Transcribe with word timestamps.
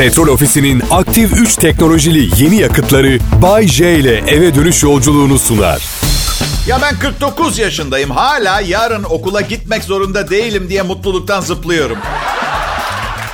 Petrol 0.00 0.28
Ofisi'nin 0.28 0.82
aktif 0.90 1.32
3 1.32 1.56
teknolojili 1.56 2.42
yeni 2.42 2.56
yakıtları 2.56 3.18
Bay 3.42 3.68
J 3.68 3.94
ile 3.94 4.16
eve 4.16 4.54
dönüş 4.54 4.82
yolculuğunu 4.82 5.38
sunar. 5.38 5.82
Ya 6.66 6.78
ben 6.82 6.98
49 6.98 7.58
yaşındayım. 7.58 8.10
Hala 8.10 8.60
yarın 8.60 9.04
okula 9.04 9.40
gitmek 9.40 9.84
zorunda 9.84 10.30
değilim 10.30 10.68
diye 10.68 10.82
mutluluktan 10.82 11.40
zıplıyorum. 11.40 11.98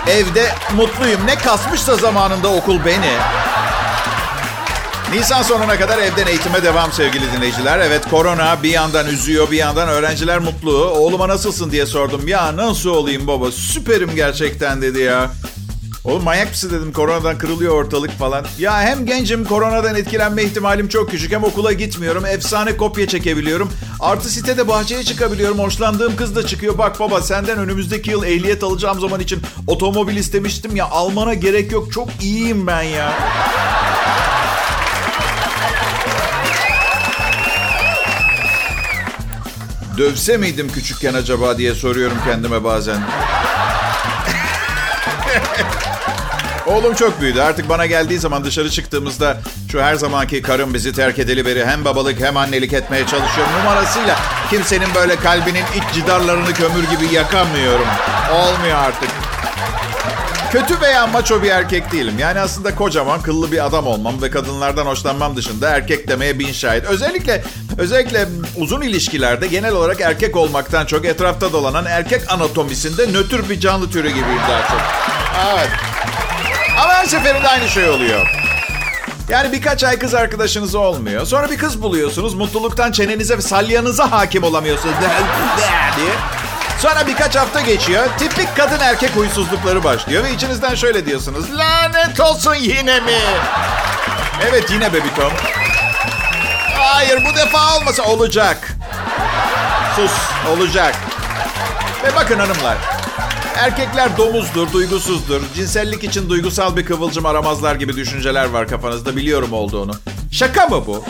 Evde 0.06 0.46
mutluyum. 0.76 1.20
Ne 1.26 1.34
kasmışsa 1.34 1.96
zamanında 1.96 2.48
okul 2.48 2.78
beni. 2.86 3.12
Nisan 5.12 5.42
sonuna 5.42 5.78
kadar 5.78 5.98
evden 5.98 6.26
eğitime 6.26 6.62
devam 6.62 6.92
sevgili 6.92 7.32
dinleyiciler. 7.36 7.78
Evet 7.78 8.10
korona 8.10 8.62
bir 8.62 8.70
yandan 8.70 9.06
üzüyor 9.06 9.50
bir 9.50 9.56
yandan 9.56 9.88
öğrenciler 9.88 10.38
mutlu. 10.38 10.84
Oğluma 10.84 11.28
nasılsın 11.28 11.70
diye 11.70 11.86
sordum. 11.86 12.28
Ya 12.28 12.56
nasıl 12.56 12.90
olayım 12.90 13.26
baba 13.26 13.52
süperim 13.52 14.10
gerçekten 14.14 14.82
dedi 14.82 15.00
ya. 15.00 15.30
Oğlum 16.06 16.24
manyak 16.24 16.50
mısın 16.50 16.70
dedim 16.70 16.92
koronadan 16.92 17.38
kırılıyor 17.38 17.74
ortalık 17.74 18.10
falan. 18.10 18.46
Ya 18.58 18.80
hem 18.80 19.06
gencim 19.06 19.44
koronadan 19.44 19.94
etkilenme 19.94 20.42
ihtimalim 20.42 20.88
çok 20.88 21.10
küçük 21.10 21.32
hem 21.32 21.44
okula 21.44 21.72
gitmiyorum. 21.72 22.26
Efsane 22.26 22.76
kopya 22.76 23.08
çekebiliyorum. 23.08 23.70
Artı 24.00 24.28
sitede 24.28 24.68
bahçeye 24.68 25.04
çıkabiliyorum. 25.04 25.58
Hoşlandığım 25.58 26.16
kız 26.16 26.36
da 26.36 26.46
çıkıyor. 26.46 26.78
Bak 26.78 27.00
baba 27.00 27.22
senden 27.22 27.58
önümüzdeki 27.58 28.10
yıl 28.10 28.24
ehliyet 28.24 28.62
alacağım 28.62 29.00
zaman 29.00 29.20
için 29.20 29.42
otomobil 29.66 30.16
istemiştim 30.16 30.76
ya. 30.76 30.86
Almana 30.86 31.34
gerek 31.34 31.72
yok. 31.72 31.92
Çok 31.92 32.08
iyiyim 32.22 32.66
ben 32.66 32.82
ya. 32.82 33.12
Dövse 39.98 40.36
miydim 40.36 40.68
küçükken 40.74 41.14
acaba 41.14 41.58
diye 41.58 41.74
soruyorum 41.74 42.18
kendime 42.24 42.64
bazen. 42.64 42.98
Oğlum 46.66 46.94
çok 46.94 47.20
büyüdü. 47.20 47.40
Artık 47.40 47.68
bana 47.68 47.86
geldiği 47.86 48.18
zaman 48.18 48.44
dışarı 48.44 48.70
çıktığımızda 48.70 49.38
şu 49.72 49.82
her 49.82 49.94
zamanki 49.94 50.42
karım 50.42 50.74
bizi 50.74 50.92
terk 50.92 51.18
edeli 51.18 51.46
beri 51.46 51.66
hem 51.66 51.84
babalık 51.84 52.20
hem 52.20 52.36
annelik 52.36 52.72
etmeye 52.72 53.06
çalışıyorum 53.06 53.52
numarasıyla 53.60 54.16
kimsenin 54.50 54.88
böyle 54.94 55.16
kalbinin 55.16 55.64
iç 55.76 55.94
cidarlarını 55.94 56.52
kömür 56.54 56.84
gibi 56.84 57.14
yakamıyorum. 57.14 57.86
Olmuyor 58.32 58.78
artık. 58.78 59.08
Kötü 60.52 60.80
veya 60.80 61.06
maço 61.06 61.42
bir 61.42 61.50
erkek 61.50 61.92
değilim. 61.92 62.14
Yani 62.18 62.40
aslında 62.40 62.74
kocaman, 62.74 63.22
kıllı 63.22 63.52
bir 63.52 63.66
adam 63.66 63.86
olmam 63.86 64.22
ve 64.22 64.30
kadınlardan 64.30 64.86
hoşlanmam 64.86 65.36
dışında 65.36 65.68
erkek 65.70 66.08
demeye 66.08 66.38
bin 66.38 66.52
şahit. 66.52 66.84
Özellikle 66.84 67.44
özellikle 67.78 68.28
uzun 68.56 68.80
ilişkilerde 68.80 69.46
genel 69.46 69.72
olarak 69.72 70.00
erkek 70.00 70.36
olmaktan 70.36 70.86
çok 70.86 71.04
etrafta 71.04 71.52
dolanan 71.52 71.84
erkek 71.86 72.32
anatomisinde 72.32 73.06
nötr 73.06 73.50
bir 73.50 73.60
canlı 73.60 73.90
türü 73.90 74.08
gibiyim 74.08 74.40
daha 74.48 74.68
çok. 74.68 74.80
Evet. 75.54 75.95
Ama 76.76 76.94
her 76.94 77.04
seferinde 77.04 77.48
aynı 77.48 77.68
şey 77.68 77.88
oluyor. 77.88 78.26
Yani 79.28 79.52
birkaç 79.52 79.84
ay 79.84 79.98
kız 79.98 80.14
arkadaşınız 80.14 80.74
olmuyor. 80.74 81.26
Sonra 81.26 81.50
bir 81.50 81.58
kız 81.58 81.82
buluyorsunuz. 81.82 82.34
Mutluluktan 82.34 82.92
çenenize 82.92 83.38
ve 83.38 83.42
salyanıza 83.42 84.10
hakim 84.12 84.42
olamıyorsunuz. 84.42 84.94
diye. 85.00 86.08
Sonra 86.78 87.06
birkaç 87.06 87.36
hafta 87.36 87.60
geçiyor. 87.60 88.06
Tipik 88.18 88.56
kadın 88.56 88.80
erkek 88.80 89.10
huysuzlukları 89.16 89.84
başlıyor. 89.84 90.24
Ve 90.24 90.32
içinizden 90.32 90.74
şöyle 90.74 91.06
diyorsunuz. 91.06 91.44
Lanet 91.58 92.20
olsun 92.20 92.54
yine 92.54 93.00
mi? 93.00 93.18
Evet 94.48 94.70
yine 94.70 94.92
bebitom. 94.92 95.32
Hayır 96.78 97.24
bu 97.24 97.36
defa 97.36 97.76
olmasa 97.76 98.02
olacak. 98.02 98.68
Sus 99.96 100.12
olacak. 100.56 100.94
Ve 102.04 102.16
bakın 102.16 102.38
hanımlar. 102.38 102.76
Erkekler 103.56 104.16
domuzdur, 104.16 104.72
duygusuzdur. 104.72 105.42
Cinsellik 105.54 106.04
için 106.04 106.28
duygusal 106.28 106.76
bir 106.76 106.86
kıvılcım 106.86 107.26
aramazlar 107.26 107.74
gibi 107.74 107.96
düşünceler 107.96 108.48
var 108.50 108.68
kafanızda. 108.68 109.16
Biliyorum 109.16 109.52
olduğunu. 109.52 109.92
Şaka 110.30 110.66
mı 110.66 110.86
bu? 110.86 111.04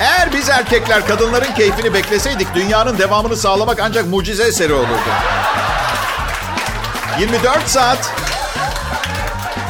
Eğer 0.00 0.32
biz 0.32 0.48
erkekler 0.48 1.06
kadınların 1.06 1.54
keyfini 1.54 1.94
bekleseydik 1.94 2.54
dünyanın 2.54 2.98
devamını 2.98 3.36
sağlamak 3.36 3.80
ancak 3.80 4.06
mucize 4.06 4.42
eseri 4.44 4.72
olurdu. 4.72 5.10
24 7.20 7.68
saat 7.68 8.12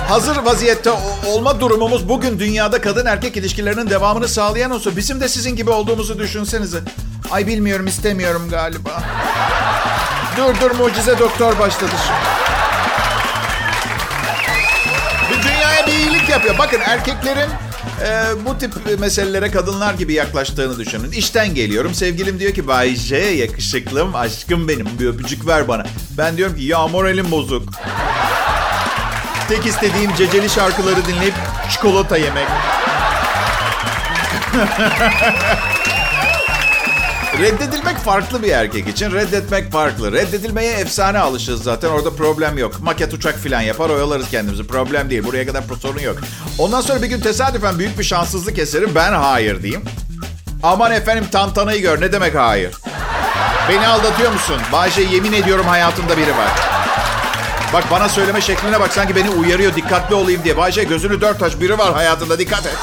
hazır 0.08 0.36
vaziyette 0.36 0.90
olma 1.26 1.60
durumumuz 1.60 2.08
bugün 2.08 2.38
dünyada 2.38 2.80
kadın 2.80 3.06
erkek 3.06 3.36
ilişkilerinin 3.36 3.90
devamını 3.90 4.28
sağlayan 4.28 4.70
olsa 4.70 4.96
bizim 4.96 5.20
de 5.20 5.28
sizin 5.28 5.56
gibi 5.56 5.70
olduğumuzu 5.70 6.18
düşünsenize. 6.18 6.78
Ay 7.30 7.46
bilmiyorum 7.46 7.86
istemiyorum 7.86 8.48
galiba. 8.50 9.02
Dur 10.36 10.54
dur 10.60 10.70
mucize 10.70 11.18
doktor 11.18 11.58
başladı 11.58 11.90
Bir 15.30 15.42
dünyaya 15.42 15.86
bir 15.86 15.92
iyilik 15.92 16.28
yapıyor. 16.28 16.58
Bakın 16.58 16.80
erkeklerin 16.84 17.50
e, 18.02 18.24
bu 18.46 18.58
tip 18.58 19.00
meselelere 19.00 19.50
kadınlar 19.50 19.94
gibi 19.94 20.12
yaklaştığını 20.12 20.78
düşünün. 20.78 21.10
İşten 21.10 21.54
geliyorum. 21.54 21.94
Sevgilim 21.94 22.38
diyor 22.38 22.52
ki 22.52 22.68
Bay 22.68 22.94
J 22.94 23.16
yakışıklım 23.16 24.14
aşkım 24.14 24.68
benim 24.68 24.86
bir 24.98 25.06
öpücük 25.06 25.46
ver 25.46 25.68
bana. 25.68 25.84
Ben 26.18 26.36
diyorum 26.36 26.56
ki 26.56 26.64
ya 26.64 26.86
moralim 26.86 27.30
bozuk. 27.30 27.68
Tek 29.48 29.66
istediğim 29.66 30.14
ceceli 30.14 30.50
şarkıları 30.50 31.06
dinleyip 31.06 31.34
çikolata 31.70 32.16
yemek. 32.16 32.46
Reddedilmek 37.40 37.96
farklı 37.96 38.42
bir 38.42 38.48
erkek 38.48 38.88
için. 38.88 39.12
Reddetmek 39.12 39.72
farklı. 39.72 40.12
Reddedilmeye 40.12 40.72
efsane 40.72 41.18
alışız 41.18 41.62
zaten. 41.62 41.88
Orada 41.88 42.10
problem 42.10 42.58
yok. 42.58 42.80
Maket 42.80 43.14
uçak 43.14 43.38
falan 43.38 43.60
yapar 43.60 43.90
oyalarız 43.90 44.30
kendimizi. 44.30 44.66
Problem 44.66 45.10
değil. 45.10 45.24
Buraya 45.24 45.46
kadar 45.46 45.62
sorun 45.82 46.00
yok. 46.00 46.16
Ondan 46.58 46.80
sonra 46.80 47.02
bir 47.02 47.06
gün 47.06 47.20
tesadüfen 47.20 47.78
büyük 47.78 47.98
bir 47.98 48.04
şanssızlık 48.04 48.58
eseri 48.58 48.94
ben 48.94 49.12
hayır 49.12 49.62
diyeyim. 49.62 49.82
Aman 50.62 50.92
efendim 50.92 51.26
tantanayı 51.32 51.82
gör. 51.82 52.00
Ne 52.00 52.12
demek 52.12 52.34
hayır? 52.34 52.74
Beni 53.68 53.86
aldatıyor 53.88 54.32
musun? 54.32 54.56
Bayşe 54.72 55.02
yemin 55.02 55.32
ediyorum 55.32 55.66
hayatımda 55.66 56.16
biri 56.16 56.30
var. 56.36 56.48
Bak 57.72 57.84
bana 57.90 58.08
söyleme 58.08 58.40
şekline 58.40 58.80
bak 58.80 58.92
sanki 58.92 59.16
beni 59.16 59.30
uyarıyor 59.30 59.74
dikkatli 59.74 60.14
olayım 60.14 60.44
diye. 60.44 60.56
Bayşe 60.56 60.84
gözünü 60.84 61.20
dört 61.20 61.42
aç 61.42 61.60
biri 61.60 61.78
var 61.78 61.92
hayatında 61.92 62.38
dikkat 62.38 62.66
et. 62.66 62.76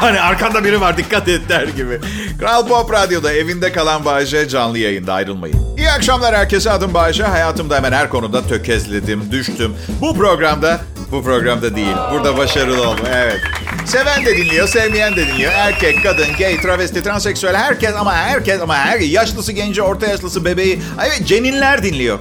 Hani 0.00 0.20
arkanda 0.20 0.64
biri 0.64 0.80
var 0.80 0.96
dikkat 0.96 1.28
et 1.28 1.48
der 1.48 1.68
gibi. 1.68 2.00
Kral 2.40 2.68
Pop 2.68 2.92
Radyo'da 2.92 3.32
evinde 3.32 3.72
kalan 3.72 4.04
Bayece 4.04 4.48
canlı 4.48 4.78
yayında 4.78 5.14
ayrılmayın. 5.14 5.76
İyi 5.78 5.90
akşamlar 5.90 6.36
herkese 6.36 6.70
adım 6.70 6.94
Bayece. 6.94 7.24
Hayatımda 7.24 7.76
hemen 7.76 7.92
her 7.92 8.08
konuda 8.08 8.46
tökezledim, 8.46 9.32
düştüm. 9.32 9.76
Bu 10.00 10.14
programda, 10.16 10.80
bu 11.12 11.24
programda 11.24 11.76
değil. 11.76 11.96
Burada 12.12 12.36
başarılı 12.36 12.88
olma, 12.88 13.08
evet. 13.14 13.40
Seven 13.86 14.26
de 14.26 14.36
dinliyor, 14.36 14.68
sevmeyen 14.68 15.16
de 15.16 15.26
dinliyor. 15.26 15.52
Erkek, 15.52 16.02
kadın, 16.02 16.26
gay, 16.38 16.60
travesti, 16.60 17.02
transseksüel 17.02 17.56
herkes 17.56 17.94
ama 17.96 18.14
herkes 18.14 18.60
ama 18.60 18.76
her 18.76 19.00
yaşlısı, 19.00 19.52
genci, 19.52 19.82
orta 19.82 20.06
yaşlısı, 20.06 20.44
bebeği. 20.44 20.80
Evet, 21.00 21.22
ceninler 21.26 21.82
dinliyor. 21.82 22.18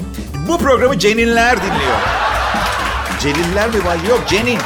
Bu 0.47 0.57
programı 0.57 1.00
ceninler 1.00 1.57
dinliyor. 1.57 1.97
Ceninler 3.22 3.68
mi 3.68 3.86
var? 3.86 3.97
Yok, 4.09 4.24
cenin. 4.28 4.59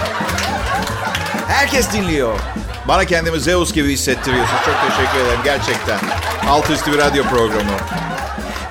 Herkes 1.59 1.93
dinliyor. 1.93 2.39
Bana 2.87 3.05
kendimi 3.05 3.39
Zeus 3.39 3.73
gibi 3.73 3.93
hissettiriyorsun. 3.93 4.55
Çok 4.65 4.75
teşekkür 4.89 5.19
ederim 5.25 5.39
gerçekten. 5.43 5.99
Alt 6.47 6.69
üstü 6.69 6.93
bir 6.93 6.97
radyo 6.97 7.23
programı. 7.23 7.71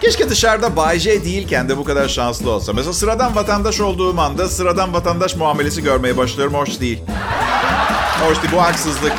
Keşke 0.01 0.29
dışarıda 0.31 0.77
Bay 0.77 0.99
J 0.99 1.25
değilken 1.25 1.69
de 1.69 1.77
bu 1.79 1.85
kadar 1.85 2.09
şanslı 2.09 2.51
olsa. 2.51 2.73
Mesela 2.73 2.93
sıradan 2.93 3.37
vatandaş 3.37 3.81
olduğum 3.81 4.21
anda 4.21 4.49
sıradan 4.49 4.95
vatandaş 4.95 5.37
muamelesi 5.37 5.83
görmeye 5.83 6.17
başlıyorum. 6.17 6.55
Hoş 6.55 6.81
değil. 6.81 7.03
Hoş 8.29 8.43
değil. 8.43 8.53
Bu 8.53 8.63
haksızlık. 8.63 9.13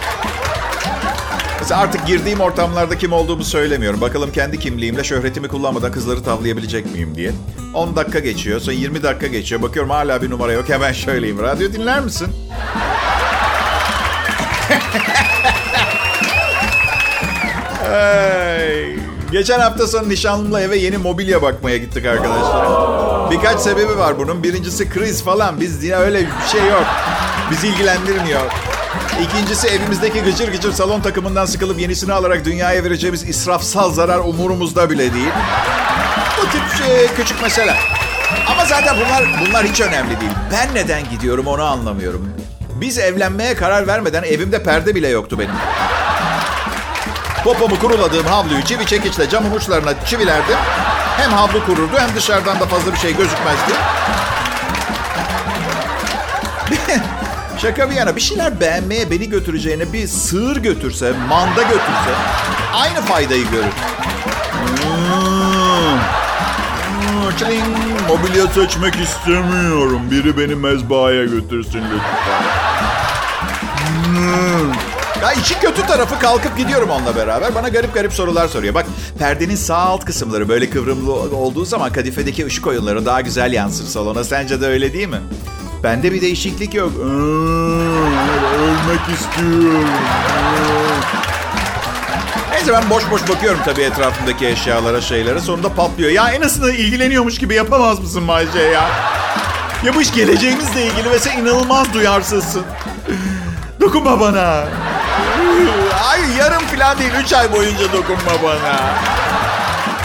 Mesela 1.59 1.81
artık 1.81 2.07
girdiğim 2.07 2.39
ortamlarda 2.39 2.97
kim 2.97 3.13
olduğumu 3.13 3.43
söylemiyorum. 3.43 4.01
Bakalım 4.01 4.31
kendi 4.31 4.59
kimliğimle 4.59 5.03
şöhretimi 5.03 5.47
kullanmadan 5.47 5.91
kızları 5.91 6.23
tavlayabilecek 6.23 6.91
miyim 6.93 7.15
diye. 7.15 7.31
10 7.73 7.95
dakika 7.95 8.19
geçiyor. 8.19 8.59
Sonra 8.59 8.75
20 8.75 9.03
dakika 9.03 9.27
geçiyor. 9.27 9.61
Bakıyorum 9.61 9.91
hala 9.91 10.21
bir 10.21 10.29
numara 10.29 10.53
yok. 10.53 10.69
Hemen 10.69 10.93
şöyleyim. 10.93 11.39
Radyo 11.41 11.73
dinler 11.73 11.99
misin? 11.99 12.27
Geçen 19.31 19.59
hafta 19.59 19.87
sonu 19.87 20.09
nişanlımla 20.09 20.61
eve 20.61 20.77
yeni 20.77 20.97
mobilya 20.97 21.41
bakmaya 21.41 21.77
gittik 21.77 22.05
arkadaşlar. 22.05 22.67
Birkaç 23.31 23.59
sebebi 23.59 23.97
var 23.97 24.19
bunun. 24.19 24.43
Birincisi 24.43 24.89
kriz 24.89 25.23
falan. 25.23 25.61
Biz 25.61 25.83
yine 25.83 25.95
öyle 25.95 26.19
bir 26.19 26.47
şey 26.51 26.61
yok. 26.61 26.85
Bizi 27.51 27.67
ilgilendirmiyor. 27.67 28.41
İkincisi 29.21 29.67
evimizdeki 29.67 30.21
gıcır 30.21 30.51
gıcır 30.51 30.71
salon 30.71 31.01
takımından 31.01 31.45
sıkılıp 31.45 31.79
yenisini 31.79 32.13
alarak 32.13 32.45
dünyaya 32.45 32.83
vereceğimiz 32.83 33.29
israfsal 33.29 33.93
zarar 33.93 34.19
umurumuzda 34.19 34.89
bile 34.89 35.13
değil. 35.13 35.31
Bu 36.37 36.41
tip 36.51 36.85
şey, 36.85 37.07
küçük 37.17 37.41
mesele. 37.41 37.75
Ama 38.51 38.65
zaten 38.65 38.95
bunlar 38.95 39.23
bunlar 39.47 39.65
hiç 39.65 39.81
önemli 39.81 40.21
değil. 40.21 40.31
Ben 40.51 40.75
neden 40.75 41.09
gidiyorum 41.09 41.47
onu 41.47 41.63
anlamıyorum. 41.63 42.29
Biz 42.81 42.97
evlenmeye 42.97 43.55
karar 43.55 43.87
vermeden 43.87 44.23
evimde 44.23 44.63
perde 44.63 44.95
bile 44.95 45.07
yoktu 45.07 45.39
benim. 45.39 45.55
Popomu 47.43 47.79
kuruladığım 47.79 48.25
havluyu 48.25 48.63
çivi 48.63 48.85
çekiçle 48.85 49.29
camın 49.29 49.51
uçlarına 49.51 50.05
çivilerdim. 50.05 50.57
Hem 51.17 51.31
havlu 51.31 51.65
kururdu 51.65 51.97
hem 51.97 52.15
dışarıdan 52.15 52.59
da 52.59 52.65
fazla 52.65 52.93
bir 52.93 52.97
şey 52.97 53.15
gözükmezdi. 53.17 53.71
Şaka 57.61 57.89
bir 57.89 57.95
yana 57.95 58.15
bir 58.15 58.21
şeyler 58.21 58.59
beğenmeye 58.59 59.11
beni 59.11 59.29
götüreceğine 59.29 59.93
bir 59.93 60.07
sığır 60.07 60.57
götürse, 60.57 61.13
manda 61.29 61.61
götürse 61.61 62.13
aynı 62.73 63.01
faydayı 63.01 63.45
görür. 63.51 63.73
Hmm. 64.83 65.99
Hmm. 67.39 68.07
Mobilya 68.07 68.47
seçmek 68.47 68.95
istemiyorum. 68.95 70.01
Biri 70.11 70.37
beni 70.37 70.55
mezbahaya 70.55 71.25
götürsün 71.25 71.83
lütfen. 71.93 72.58
Hmm. 74.19 74.71
Ya 75.21 75.31
işin 75.31 75.59
kötü 75.59 75.87
tarafı 75.87 76.19
kalkıp 76.19 76.57
gidiyorum 76.57 76.89
onunla 76.89 77.15
beraber. 77.15 77.55
Bana 77.55 77.69
garip 77.69 77.93
garip 77.93 78.13
sorular 78.13 78.47
soruyor. 78.47 78.73
Bak 78.73 78.85
perdenin 79.19 79.55
sağ 79.55 79.77
alt 79.77 80.05
kısımları 80.05 80.49
böyle 80.49 80.69
kıvrımlı 80.69 81.11
olduğu 81.13 81.65
zaman 81.65 81.93
kadifedeki 81.93 82.45
ışık 82.45 82.67
oyunları 82.67 83.05
daha 83.05 83.21
güzel 83.21 83.53
yansır 83.53 83.85
salona. 83.85 84.23
Sence 84.23 84.61
de 84.61 84.67
öyle 84.67 84.93
değil 84.93 85.07
mi? 85.07 85.21
Bende 85.83 86.13
bir 86.13 86.21
değişiklik 86.21 86.73
yok. 86.73 86.91
Hmm, 86.95 88.07
ölmek 88.59 88.99
istiyorum. 89.15 89.73
Hmm. 89.73 90.79
Neyse 92.51 92.73
ben 92.73 92.89
boş 92.89 93.03
boş 93.11 93.29
bakıyorum 93.29 93.59
tabii 93.65 93.81
etrafımdaki 93.81 94.47
eşyalara, 94.47 95.01
şeylere. 95.01 95.39
Sonunda 95.39 95.73
patlıyor. 95.73 96.11
Ya 96.11 96.29
en 96.29 96.41
azından 96.41 96.71
ilgileniyormuş 96.71 97.37
gibi 97.37 97.55
yapamaz 97.55 97.99
mısın 97.99 98.27
Bayce 98.27 98.59
ya? 98.59 98.89
Ya 99.85 99.95
bu 99.95 100.01
iş 100.01 100.13
geleceğimizle 100.13 100.85
ilgili 100.85 101.11
ve 101.11 101.19
sen 101.19 101.37
inanılmaz 101.37 101.93
duyarsızsın. 101.93 102.63
Dokunma 103.89 104.19
bana. 104.19 104.65
Ay 106.09 106.21
yarım 106.39 106.61
falan 106.67 106.99
değil, 106.99 107.11
üç 107.23 107.33
ay 107.33 107.53
boyunca 107.53 107.93
dokunma 107.93 108.43
bana. 108.43 108.79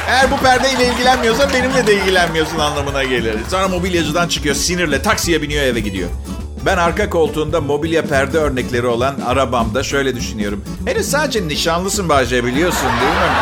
Eğer 0.09 0.31
bu 0.31 0.37
perdeyle 0.37 0.87
ilgilenmiyorsan 0.89 1.53
benimle 1.53 1.87
de 1.87 1.95
ilgilenmiyorsun 1.95 2.59
anlamına 2.59 3.05
gelir. 3.05 3.37
Sonra 3.51 3.69
mobilyacıdan 3.69 4.29
çıkıyor 4.29 4.55
sinirle 4.55 5.03
taksiye 5.03 5.43
biniyor 5.43 5.63
eve 5.65 5.81
gidiyor. 5.81 6.09
Ben 6.67 6.77
arka 6.77 7.11
koltuğunda 7.11 7.61
mobilya 7.61 8.03
perde 8.05 8.39
örnekleri 8.39 8.87
olan 8.87 9.15
arabamda 9.27 9.83
şöyle 9.83 10.17
düşünüyorum. 10.17 10.65
Henüz 10.87 11.11
sadece 11.11 11.49
nişanlısın 11.49 12.09
Bahçe 12.09 12.45
biliyorsun 12.45 12.89
değil 13.01 13.13
mi? 13.13 13.37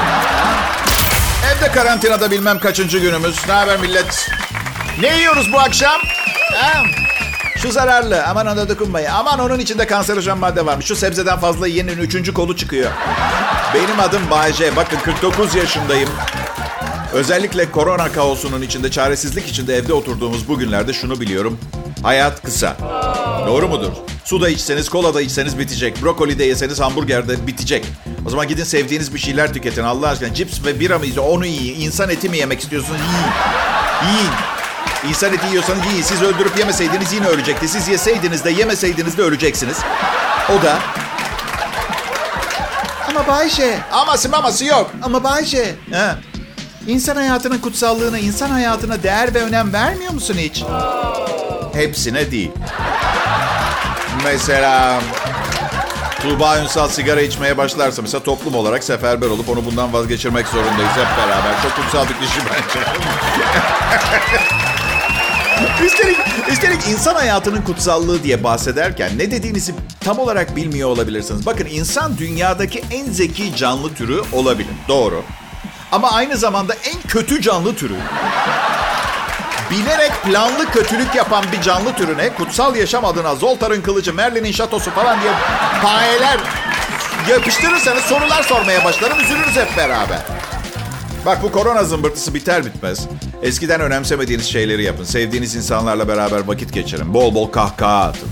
Evde 1.53 1.73
karantinada 1.73 2.31
bilmem 2.31 2.59
kaçıncı 2.59 2.99
günümüz. 2.99 3.37
Ne 3.49 3.53
haber 3.53 3.81
millet? 3.81 4.31
Ne 5.01 5.17
yiyoruz 5.17 5.53
bu 5.53 5.59
akşam? 5.59 6.01
Ha? 6.55 6.83
Şu 7.63 7.73
zararlı. 7.73 8.25
Aman 8.27 8.47
ona 8.47 8.69
dokunmayın. 8.69 9.11
Aman 9.11 9.39
onun 9.39 9.59
içinde 9.59 9.87
kanserojen 9.87 10.39
madde 10.39 10.67
varmış. 10.67 10.87
Şu 10.87 10.97
sebzeden 10.97 11.39
fazla 11.39 11.67
yiyenin 11.67 11.99
üçüncü 11.99 12.35
kolu 12.35 12.57
çıkıyor. 12.57 12.91
Benim 13.75 14.01
adım 14.01 14.31
Bayce. 14.31 14.77
Bakın 14.77 14.99
49 15.05 15.55
yaşındayım. 15.55 16.09
Özellikle 17.13 17.71
korona 17.71 18.13
kaosunun 18.13 18.63
içinde, 18.63 18.91
çaresizlik 18.91 19.49
içinde 19.49 19.77
evde 19.77 19.93
oturduğumuz 19.93 20.49
bu 20.49 20.59
günlerde 20.59 20.93
şunu 20.93 21.21
biliyorum. 21.21 21.59
Hayat 22.03 22.43
kısa. 22.43 22.77
Doğru 23.47 23.69
mudur? 23.69 23.93
Su 24.25 24.41
da 24.41 24.49
içseniz, 24.49 24.89
kola 24.89 25.15
da 25.15 25.21
içseniz 25.21 25.59
bitecek. 25.59 26.03
Brokoli 26.03 26.39
de 26.39 26.45
yeseniz 26.45 26.81
hamburger 26.81 27.29
de 27.29 27.47
bitecek. 27.47 27.87
O 28.27 28.31
zaman 28.31 28.49
gidin 28.49 28.65
sevdiğiniz 28.65 29.15
bir 29.15 29.19
şeyler 29.19 29.53
tüketin 29.53 29.83
Allah 29.83 30.09
aşkına. 30.09 30.35
Cips 30.35 30.65
ve 30.65 30.81
bira 30.81 30.99
mı 30.99 31.05
Onu 31.21 31.47
yiyin. 31.47 31.81
İnsan 31.81 32.11
eti 32.11 32.29
mi 32.29 32.39
yemek 32.39 32.61
istiyorsunuz? 32.61 33.01
Yiyin. 33.01 34.17
Yiyin. 34.17 34.52
İnsan 35.09 35.33
eti 35.33 35.47
yiyorsanız 35.47 35.87
yiyin. 35.87 36.03
Siz 36.03 36.23
öldürüp 36.23 36.59
yemeseydiniz 36.59 37.13
yine 37.13 37.27
ölecekti. 37.27 37.69
Siz 37.69 37.89
yeseydiniz 37.89 38.45
de 38.45 38.51
yemeseydiniz 38.51 39.19
de 39.19 39.23
öleceksiniz. 39.23 39.77
O 40.49 40.63
da... 40.63 40.79
Ama 43.09 43.27
Bayşe. 43.27 43.79
Aması 43.93 44.29
maması 44.29 44.65
yok. 44.65 44.91
Ama 45.03 45.25
Bayşe. 45.25 45.75
Ha. 45.93 46.17
İnsan 46.87 47.17
hayatının 47.17 47.59
kutsallığına, 47.59 48.19
insan 48.19 48.51
hayatına 48.51 49.03
değer 49.03 49.35
ve 49.35 49.43
önem 49.43 49.73
vermiyor 49.73 50.13
musun 50.13 50.35
hiç? 50.39 50.65
Hepsine 51.73 52.31
değil. 52.31 52.51
Mesela 54.25 55.01
Tuğba 56.23 56.59
Ünsal 56.59 56.89
sigara 56.89 57.21
içmeye 57.21 57.57
başlarsa 57.57 58.03
mesela 58.03 58.23
toplum 58.23 58.55
olarak 58.55 58.85
seferber 58.85 59.27
olup 59.27 59.49
onu 59.49 59.65
bundan 59.65 59.93
vazgeçirmek 59.93 60.49
zorundayız 60.49 60.93
hep 60.93 61.19
beraber. 61.19 61.63
Çok 61.63 61.77
kutsal 61.77 62.05
bir 62.09 62.27
kişi 62.27 62.41
bence. 62.41 62.89
üstelik, 65.85 66.19
üstelik 66.49 66.89
insan 66.89 67.15
hayatının 67.15 67.63
kutsallığı 67.63 68.23
diye 68.23 68.45
bahsederken 68.45 69.19
ne 69.19 69.31
dediğinizi 69.31 69.75
tam 70.01 70.19
olarak 70.19 70.57
bilmiyor 70.57 70.89
olabilirsiniz. 70.89 71.47
Bakın 71.47 71.67
insan 71.67 72.19
dünyadaki 72.19 72.85
en 72.91 73.07
zeki 73.07 73.57
canlı 73.57 73.95
türü 73.95 74.23
olabilir. 74.33 74.71
Doğru. 74.89 75.23
Ama 75.93 76.11
aynı 76.11 76.37
zamanda 76.37 76.75
en 76.75 77.03
kötü 77.09 77.41
canlı 77.43 77.77
türü. 77.77 77.95
Bilerek 79.71 80.13
planlı 80.25 80.71
kötülük 80.71 81.15
yapan 81.15 81.45
bir 81.53 81.63
canlı 81.63 81.93
türüne 81.93 82.35
kutsal 82.35 82.77
yaşam 82.77 83.05
adına 83.05 83.35
Zoltar'ın 83.35 83.83
kılıcı, 83.83 84.15
Merlin'in 84.15 84.53
şatosu 84.53 84.91
falan 84.91 85.21
diye 85.21 85.33
payeler 85.83 86.39
yapıştırırsanız 87.31 88.03
sorular 88.03 88.43
sormaya 88.43 88.85
başlarım. 88.85 89.21
Üzülürüz 89.21 89.57
hep 89.57 89.77
beraber. 89.77 90.19
Bak 91.27 91.43
bu 91.43 91.53
korona 91.53 91.85
zımbırtısı 91.85 92.35
biter 92.35 92.65
bitmez. 92.65 93.07
Eskiden 93.43 93.81
önemsemediğiniz 93.81 94.47
şeyleri 94.47 94.83
yapın. 94.83 95.05
Sevdiğiniz 95.05 95.55
insanlarla 95.55 96.09
beraber 96.09 96.41
vakit 96.47 96.73
geçirin. 96.73 97.15
Bol 97.15 97.35
bol 97.35 97.47
kahkaha 97.47 98.03
atın. 98.03 98.29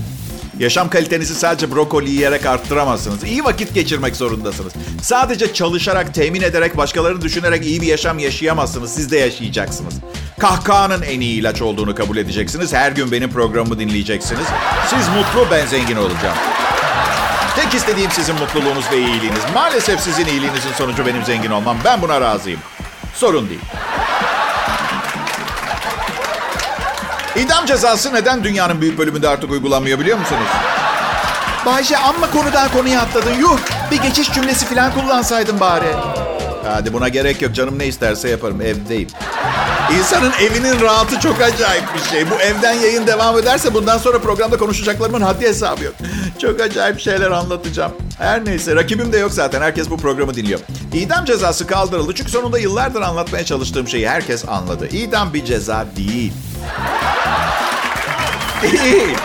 Yaşam 0.59 0.89
kalitenizi 0.89 1.35
sadece 1.35 1.71
brokoli 1.71 2.09
yiyerek 2.09 2.45
arttıramazsınız. 2.45 3.23
İyi 3.23 3.43
vakit 3.43 3.73
geçirmek 3.73 4.15
zorundasınız. 4.15 4.73
Sadece 5.01 5.53
çalışarak, 5.53 6.13
temin 6.13 6.41
ederek, 6.41 6.77
başkalarını 6.77 7.21
düşünerek 7.21 7.65
iyi 7.65 7.81
bir 7.81 7.87
yaşam 7.87 8.19
yaşayamazsınız. 8.19 8.93
Siz 8.93 9.11
de 9.11 9.17
yaşayacaksınız. 9.17 9.93
Kahkahanın 10.39 11.01
en 11.01 11.19
iyi 11.19 11.39
ilaç 11.39 11.61
olduğunu 11.61 11.95
kabul 11.95 12.17
edeceksiniz. 12.17 12.73
Her 12.73 12.91
gün 12.91 13.11
benim 13.11 13.29
programımı 13.31 13.79
dinleyeceksiniz. 13.79 14.45
Siz 14.89 15.07
mutlu, 15.09 15.51
ben 15.51 15.65
zengin 15.65 15.95
olacağım. 15.95 16.37
Tek 17.55 17.73
istediğim 17.73 18.11
sizin 18.11 18.35
mutluluğunuz 18.35 18.91
ve 18.91 18.97
iyiliğiniz. 18.97 19.41
Maalesef 19.53 19.99
sizin 19.99 20.25
iyiliğinizin 20.25 20.71
sonucu 20.77 21.05
benim 21.05 21.23
zengin 21.23 21.51
olmam. 21.51 21.77
Ben 21.85 22.01
buna 22.01 22.21
razıyım. 22.21 22.59
Sorun 23.13 23.49
değil. 23.49 23.59
İdam 27.35 27.65
cezası 27.65 28.13
neden 28.13 28.43
dünyanın 28.43 28.81
büyük 28.81 28.97
bölümünde 28.97 29.29
artık 29.29 29.51
uygulanmıyor 29.51 29.99
biliyor 29.99 30.17
musunuz? 30.17 30.47
Bayşe 31.65 31.97
amma 31.97 32.31
konudan 32.31 32.69
konuya 32.71 33.01
atladın. 33.01 33.33
Yuh 33.39 33.57
bir 33.91 34.01
geçiş 34.01 34.31
cümlesi 34.33 34.65
falan 34.65 34.93
kullansaydın 34.93 35.59
bari. 35.59 35.93
Hadi 36.65 36.93
buna 36.93 37.07
gerek 37.09 37.41
yok 37.41 37.55
canım 37.55 37.79
ne 37.79 37.85
isterse 37.85 38.29
yaparım 38.29 38.61
evdeyim. 38.61 39.07
İnsanın 39.99 40.31
evinin 40.41 40.81
rahatı 40.81 41.19
çok 41.19 41.41
acayip 41.41 41.83
bir 41.95 42.09
şey. 42.09 42.29
Bu 42.29 42.35
evden 42.35 42.73
yayın 42.73 43.07
devam 43.07 43.37
ederse 43.37 43.73
bundan 43.73 43.97
sonra 43.97 44.19
programda 44.19 44.57
konuşacaklarımın 44.57 45.21
haddi 45.21 45.47
hesabı 45.47 45.83
yok. 45.83 45.93
Çok 46.41 46.61
acayip 46.61 46.99
şeyler 46.99 47.31
anlatacağım. 47.31 47.91
Her 48.17 48.45
neyse 48.45 48.75
rakibim 48.75 49.13
de 49.13 49.17
yok 49.17 49.31
zaten. 49.31 49.61
Herkes 49.61 49.89
bu 49.89 49.97
programı 49.97 50.33
dinliyor. 50.33 50.59
İdam 50.93 51.25
cezası 51.25 51.67
kaldırıldı 51.67 52.15
çünkü 52.15 52.31
sonunda 52.31 52.59
yıllardır 52.59 53.01
anlatmaya 53.01 53.45
çalıştığım 53.45 53.87
şeyi 53.87 54.09
herkes 54.09 54.49
anladı. 54.49 54.87
İdam 54.87 55.33
bir 55.33 55.45
ceza 55.45 55.85
değil. 55.97 56.33
Değil. 58.61 59.17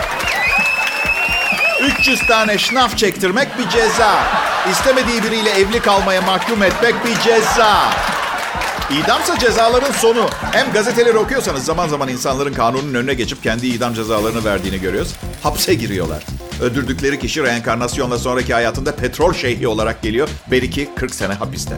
300 2.01 2.27
tane 2.27 2.59
şnaf 2.59 2.99
çektirmek 2.99 3.59
bir 3.59 3.69
ceza. 3.69 4.25
İstemediği 4.71 5.23
biriyle 5.23 5.51
evli 5.51 5.81
kalmaya 5.81 6.23
mahkum 6.23 6.63
etmek 6.63 6.95
bir 7.05 7.21
ceza. 7.21 7.93
İdamsa 8.91 9.39
cezaların 9.39 9.93
sonu. 9.93 10.29
Hem 10.53 10.73
gazeteleri 10.73 11.19
okuyorsanız 11.19 11.65
zaman 11.65 11.89
zaman 11.89 12.09
insanların 12.09 12.55
kanunun 12.55 12.95
önüne 12.95 13.15
geçip 13.15 13.43
kendi 13.43 13.67
idam 13.67 13.95
cezalarını 13.95 14.45
verdiğini 14.45 14.81
görüyoruz. 14.81 15.15
Hapse 15.43 15.75
giriyorlar. 15.75 16.23
Öldürdükleri 16.61 17.19
kişi 17.19 17.43
reenkarnasyonla 17.43 18.19
sonraki 18.19 18.55
hayatında 18.55 18.97
petrol 18.97 19.33
şeyhi 19.33 19.69
olarak 19.69 20.03
geliyor. 20.03 20.29
Belki 20.51 20.89
40 20.97 21.15
sene 21.15 21.33
hapiste. 21.35 21.75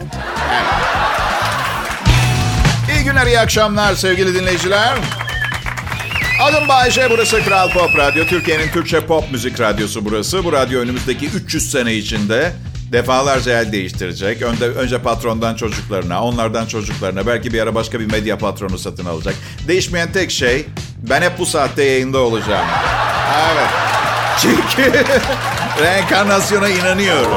İyi 2.95 3.05
günler, 3.05 3.27
iyi 3.27 3.41
akşamlar 3.41 3.95
sevgili 3.95 4.35
dinleyiciler. 4.35 4.95
Adım 6.43 6.69
Bayşe, 6.69 7.11
burası 7.11 7.45
Kral 7.45 7.71
Pop 7.71 7.99
Radyo. 7.99 8.25
Türkiye'nin 8.25 8.69
Türkçe 8.69 9.01
pop 9.07 9.33
müzik 9.33 9.61
radyosu 9.61 10.05
burası. 10.05 10.45
Bu 10.45 10.53
radyo 10.53 10.81
önümüzdeki 10.81 11.27
300 11.27 11.71
sene 11.71 11.95
içinde 11.95 12.53
defalarca 12.93 13.61
el 13.61 13.73
değiştirecek. 13.73 14.43
Önce, 14.43 14.65
önce 14.65 14.99
patrondan 14.99 15.55
çocuklarına, 15.55 16.23
onlardan 16.23 16.67
çocuklarına, 16.67 17.27
belki 17.27 17.53
bir 17.53 17.61
ara 17.61 17.75
başka 17.75 18.01
bir 18.01 18.07
medya 18.07 18.39
patronu 18.39 18.79
satın 18.79 19.05
alacak. 19.05 19.35
Değişmeyen 19.69 20.13
tek 20.13 20.31
şey, 20.31 20.67
ben 21.11 21.23
hep 21.23 21.39
bu 21.39 21.47
saatte 21.47 21.85
yayında 21.85 22.19
olacağım. 22.19 22.67
Evet. 23.53 23.88
Çünkü 24.43 24.93
reenkarnasyona 25.83 26.69
inanıyorum. 26.69 27.33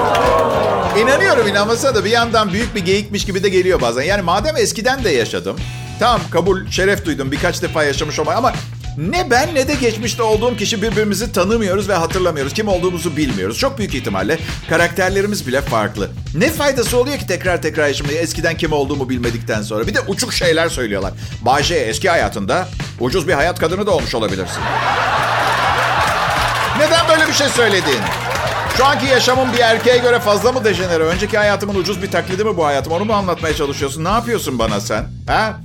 İnanıyorum 0.99 1.47
inanmasa 1.47 1.95
da 1.95 2.05
bir 2.05 2.09
yandan 2.09 2.53
büyük 2.53 2.75
bir 2.75 2.85
geyikmiş 2.85 3.25
gibi 3.25 3.43
de 3.43 3.49
geliyor 3.49 3.81
bazen. 3.81 4.03
Yani 4.03 4.21
madem 4.21 4.57
eskiden 4.57 5.03
de 5.03 5.09
yaşadım. 5.09 5.55
Tamam 5.99 6.21
kabul, 6.31 6.67
şeref 6.67 7.05
duydum. 7.05 7.31
Birkaç 7.31 7.61
defa 7.61 7.83
yaşamış 7.83 8.19
olmayı 8.19 8.37
ama 8.37 8.53
ne 8.97 9.29
ben 9.29 9.55
ne 9.55 9.67
de 9.67 9.73
geçmişte 9.75 10.23
olduğum 10.23 10.57
kişi 10.57 10.81
birbirimizi 10.81 11.31
tanımıyoruz 11.31 11.89
ve 11.89 11.93
hatırlamıyoruz. 11.93 12.53
Kim 12.53 12.67
olduğumuzu 12.67 13.17
bilmiyoruz. 13.17 13.57
Çok 13.57 13.77
büyük 13.77 13.95
ihtimalle 13.95 14.39
karakterlerimiz 14.69 15.47
bile 15.47 15.61
farklı. 15.61 16.09
Ne 16.35 16.49
faydası 16.49 16.97
oluyor 16.97 17.17
ki 17.17 17.27
tekrar 17.27 17.61
tekrar 17.61 17.87
yaşamayı 17.87 18.17
eskiden 18.17 18.57
kim 18.57 18.73
olduğumu 18.73 19.09
bilmedikten 19.09 19.61
sonra? 19.61 19.87
Bir 19.87 19.95
de 19.95 19.99
uçuk 20.07 20.33
şeyler 20.33 20.69
söylüyorlar. 20.69 21.13
Bayce 21.41 21.75
eski 21.75 22.09
hayatında 22.09 22.67
ucuz 22.99 23.27
bir 23.27 23.33
hayat 23.33 23.59
kadını 23.59 23.85
da 23.85 23.91
olmuş 23.91 24.15
olabilirsin. 24.15 24.61
Neden 26.81 27.07
böyle 27.09 27.27
bir 27.27 27.33
şey 27.33 27.49
söyledin? 27.49 27.99
Şu 28.77 28.85
anki 28.85 29.05
yaşamım 29.05 29.53
bir 29.53 29.59
erkeğe 29.59 29.97
göre 29.97 30.19
fazla 30.19 30.51
mı 30.51 30.63
dejenere? 30.63 31.03
Önceki 31.03 31.37
hayatımın 31.37 31.75
ucuz 31.75 32.01
bir 32.01 32.11
taklidi 32.11 32.43
mi 32.43 32.57
bu 32.57 32.65
hayatım? 32.65 32.93
Onu 32.93 33.05
mu 33.05 33.13
anlatmaya 33.13 33.55
çalışıyorsun? 33.55 34.03
Ne 34.03 34.09
yapıyorsun 34.09 34.59
bana 34.59 34.79
sen? 34.79 35.05
Ha? 35.27 35.59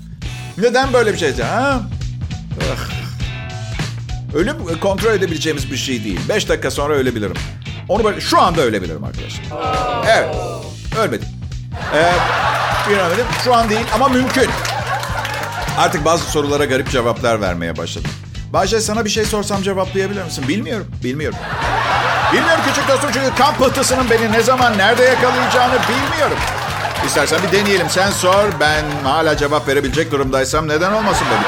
Neden 0.59 0.93
böyle 0.93 1.13
bir 1.13 1.19
şey? 1.19 1.41
Ha? 1.41 1.81
Ah. 2.61 2.91
Ölüm 4.35 4.57
kontrol 4.81 5.13
edebileceğimiz 5.13 5.73
bir 5.73 5.77
şey 5.77 6.05
değil. 6.05 6.21
Beş 6.29 6.49
dakika 6.49 6.71
sonra 6.71 6.95
ölebilirim. 6.95 7.35
Onu 7.89 8.05
böyle, 8.05 8.21
şu 8.21 8.41
anda 8.41 8.61
ölebilirim 8.61 9.05
arkadaşlar. 9.05 9.45
Evet. 10.09 10.37
Ölmedim. 10.99 11.29
Ee, 11.95 12.13
bilemedim. 12.91 13.27
Şu 13.45 13.55
an 13.55 13.71
değil 13.71 13.87
ama 13.95 14.09
mümkün. 14.09 14.51
Artık 15.79 16.05
bazı 16.05 16.31
sorulara 16.31 16.65
garip 16.65 16.91
cevaplar 16.91 17.41
vermeye 17.41 17.77
başladım. 17.77 18.11
Bahçe 18.53 18.81
sana 18.81 19.05
bir 19.05 19.11
şey 19.11 19.25
sorsam 19.25 19.63
cevaplayabilir 19.63 20.25
misin? 20.25 20.45
Bilmiyorum. 20.49 20.87
Bilmiyorum. 21.05 21.39
Bilmiyorum 22.33 22.61
küçük 22.69 22.89
dostum 22.89 23.11
çünkü 23.13 23.35
kamp 23.39 23.59
pıhtısının 23.59 24.11
beni 24.11 24.33
ne 24.33 24.43
zaman 24.43 24.79
nerede 24.79 25.03
yakalayacağını 25.03 25.75
bilmiyorum. 25.75 26.39
İstersen 27.07 27.39
bir 27.47 27.59
deneyelim. 27.59 27.87
Sen 27.91 28.11
sor. 28.11 28.45
Ben 28.61 28.85
hala 29.05 29.37
cevap 29.37 29.69
verebilecek 29.69 30.13
durumdaysam 30.13 30.69
neden 30.69 30.93
olmasın 30.93 31.27
böyle? 31.31 31.43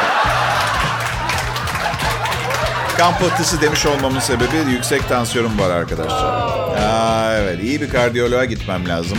Kamp 2.99 3.19
pıhtısı 3.21 3.61
demiş 3.61 3.87
olmamın 3.87 4.21
sebebi 4.21 4.71
yüksek 4.71 5.09
tansiyonum 5.09 5.59
var 5.59 5.71
arkadaşlar. 5.71 6.35
Aa, 6.79 7.35
evet 7.39 7.63
iyi 7.63 7.81
bir 7.81 7.91
kardiyoloğa 7.91 8.45
gitmem 8.45 8.89
lazım. 8.89 9.19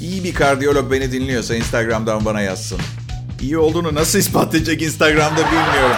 İyi 0.00 0.24
bir 0.24 0.34
kardiyolog 0.34 0.92
beni 0.92 1.12
dinliyorsa 1.12 1.54
Instagram'dan 1.54 2.24
bana 2.24 2.40
yazsın. 2.40 2.78
İyi 3.40 3.58
olduğunu 3.58 3.94
nasıl 3.94 4.18
ispat 4.18 4.54
edecek 4.54 4.82
Instagram'da 4.82 5.46
bilmiyorum. 5.46 5.96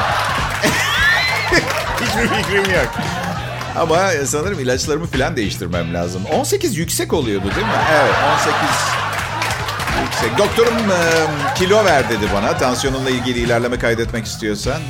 Hiçbir 2.24 2.36
fikrim 2.36 2.74
yok. 2.74 2.88
Ama 3.76 4.10
sanırım 4.24 4.60
ilaçlarımı 4.60 5.06
falan 5.06 5.36
değiştirmem 5.36 5.94
lazım. 5.94 6.22
18 6.32 6.76
yüksek 6.76 7.12
oluyordu 7.12 7.44
değil 7.44 7.66
mi? 7.66 7.72
Evet 7.92 8.14
18 8.38 8.54
yüksek. 10.04 10.38
Doktorum 10.38 10.74
e, 10.74 11.54
kilo 11.54 11.84
ver 11.84 12.08
dedi 12.10 12.26
bana. 12.34 12.56
Tansiyonunla 12.56 13.10
ilgili 13.10 13.38
ilerleme 13.38 13.78
kaydetmek 13.78 14.26
istiyorsan. 14.26 14.80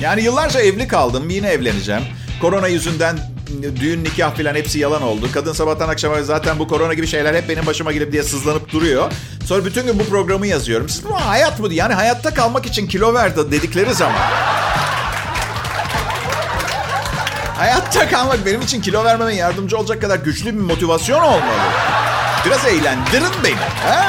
Yani 0.00 0.22
yıllarca 0.22 0.60
evli 0.60 0.88
kaldım. 0.88 1.30
Yine 1.30 1.48
evleneceğim. 1.48 2.02
Korona 2.40 2.68
yüzünden 2.68 3.18
düğün, 3.80 4.04
nikah 4.04 4.34
falan 4.36 4.54
hepsi 4.54 4.78
yalan 4.78 5.02
oldu. 5.02 5.28
Kadın 5.34 5.52
sabahtan 5.52 5.88
akşama 5.88 6.22
zaten 6.22 6.58
bu 6.58 6.68
korona 6.68 6.94
gibi 6.94 7.06
şeyler 7.06 7.34
hep 7.34 7.48
benim 7.48 7.66
başıma 7.66 7.92
gelip 7.92 8.12
diye 8.12 8.22
sızlanıp 8.22 8.72
duruyor. 8.72 9.12
Sonra 9.44 9.64
bütün 9.64 9.86
gün 9.86 9.98
bu 9.98 10.04
programı 10.04 10.46
yazıyorum. 10.46 10.88
Siz 10.88 11.04
bu 11.04 11.14
hayat 11.14 11.60
mı? 11.60 11.74
Yani 11.74 11.94
hayatta 11.94 12.34
kalmak 12.34 12.66
için 12.66 12.86
kilo 12.86 13.14
verdi 13.14 13.50
dedikleri 13.50 13.94
zaman. 13.94 14.20
Hayatta 17.56 18.08
kalmak 18.08 18.46
benim 18.46 18.60
için 18.60 18.80
kilo 18.80 19.04
vermeme 19.04 19.34
yardımcı 19.34 19.78
olacak 19.78 20.00
kadar 20.00 20.16
güçlü 20.18 20.54
bir 20.54 20.60
motivasyon 20.60 21.20
olmalı. 21.20 21.70
Biraz 22.46 22.64
eğlendirin 22.64 23.44
beni. 23.44 23.54
Ha? 23.84 24.08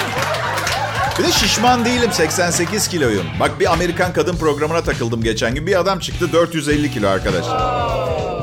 Bir 1.20 1.24
de 1.24 1.32
şişman 1.32 1.86
değilim 1.86 2.13
88 2.13 2.88
kiloyum. 2.88 3.25
Bak 3.39 3.60
bir 3.60 3.74
Amerikan 3.74 4.13
kadın 4.13 4.38
programına 4.38 4.82
takıldım 4.82 5.24
geçen 5.24 5.56
gün. 5.56 5.68
Bir 5.68 5.80
adam 5.80 6.00
çıktı 6.00 6.34
450 6.34 6.92
kilo 6.92 7.10
arkadaşlar. 7.10 7.60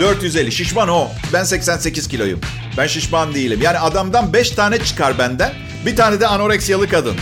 450 0.01 0.53
şişman 0.53 0.89
o. 0.89 1.09
Ben 1.33 1.45
88 1.45 2.09
kiloyum. 2.09 2.41
Ben 2.79 2.87
şişman 2.87 3.35
değilim. 3.35 3.61
Yani 3.63 3.79
adamdan 3.79 4.33
5 4.33 4.51
tane 4.51 4.79
çıkar 4.79 5.19
benden. 5.19 5.53
Bir 5.87 5.97
tane 5.97 6.21
de 6.21 6.27
anoreksiyalı 6.27 6.89
kadın. 6.89 7.17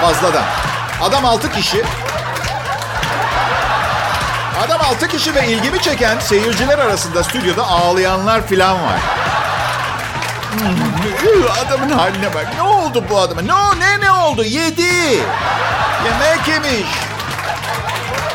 Fazladan. 0.00 0.44
Adam 1.02 1.24
6 1.24 1.52
kişi. 1.52 1.82
Adam 4.66 4.80
6 4.80 5.08
kişi 5.08 5.34
ve 5.34 5.48
ilgimi 5.48 5.82
çeken 5.82 6.18
seyirciler 6.18 6.78
arasında 6.78 7.24
stüdyoda 7.24 7.66
ağlayanlar 7.66 8.46
filan 8.46 8.82
var. 8.82 9.00
Hmm, 10.52 11.66
adamın 11.66 11.90
haline 11.90 12.34
bak. 12.34 12.46
Ne 12.56 12.62
oldu 12.62 13.04
bu 13.10 13.18
adama? 13.18 13.40
Ne, 13.40 13.80
ne 13.80 14.00
ne 14.00 14.10
oldu? 14.10 14.44
Yedi. 14.44 14.82
Yemek 16.04 16.48
yemiş. 16.48 16.88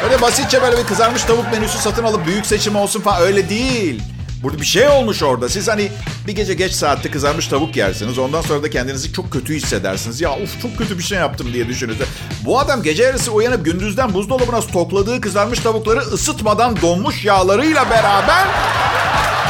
Öyle 0.03 0.21
basitçe 0.21 0.61
böyle 0.61 0.77
bir 0.77 0.83
kızarmış 0.83 1.23
tavuk 1.23 1.51
menüsü 1.51 1.77
satın 1.77 2.03
alıp 2.03 2.25
büyük 2.25 2.45
seçim 2.45 2.75
olsun 2.75 3.01
falan 3.01 3.21
öyle 3.21 3.49
değil. 3.49 4.03
Burada 4.43 4.61
bir 4.61 4.65
şey 4.65 4.87
olmuş 4.87 5.23
orada. 5.23 5.49
Siz 5.49 5.67
hani 5.67 5.91
bir 6.27 6.35
gece 6.35 6.53
geç 6.53 6.71
saatte 6.71 7.11
kızarmış 7.11 7.47
tavuk 7.47 7.75
yersiniz. 7.75 8.17
Ondan 8.17 8.41
sonra 8.41 8.63
da 8.63 8.69
kendinizi 8.69 9.13
çok 9.13 9.31
kötü 9.31 9.55
hissedersiniz. 9.55 10.21
Ya 10.21 10.31
of 10.31 10.61
çok 10.61 10.77
kötü 10.77 10.97
bir 10.97 11.03
şey 11.03 11.17
yaptım 11.17 11.53
diye 11.53 11.67
düşünürsünüz. 11.67 12.09
Bu 12.45 12.59
adam 12.59 12.83
gece 12.83 13.03
yarısı 13.03 13.31
uyanıp 13.31 13.65
gündüzden 13.65 14.13
buzdolabına 14.13 14.61
stokladığı 14.61 15.21
kızarmış 15.21 15.59
tavukları 15.59 15.99
ısıtmadan 15.99 16.81
donmuş 16.81 17.25
yağlarıyla 17.25 17.89
beraber 17.89 18.47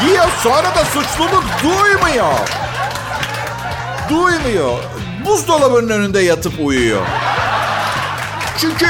yiyor. 0.06 0.26
Sonra 0.44 0.76
da 0.76 0.86
suçluluk 0.86 1.44
duymuyor. 1.64 2.34
Duymuyor. 4.10 4.80
Buzdolabının 5.26 5.90
önünde 5.90 6.20
yatıp 6.20 6.54
uyuyor. 6.60 7.02
Çünkü 8.58 8.88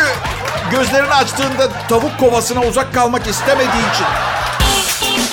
gözlerini 0.72 1.13
açtığında 1.13 1.70
tavuk 1.89 2.20
kovasına 2.20 2.62
uzak 2.62 2.94
kalmak 2.94 3.27
istemediği 3.27 3.92
için. 3.94 4.08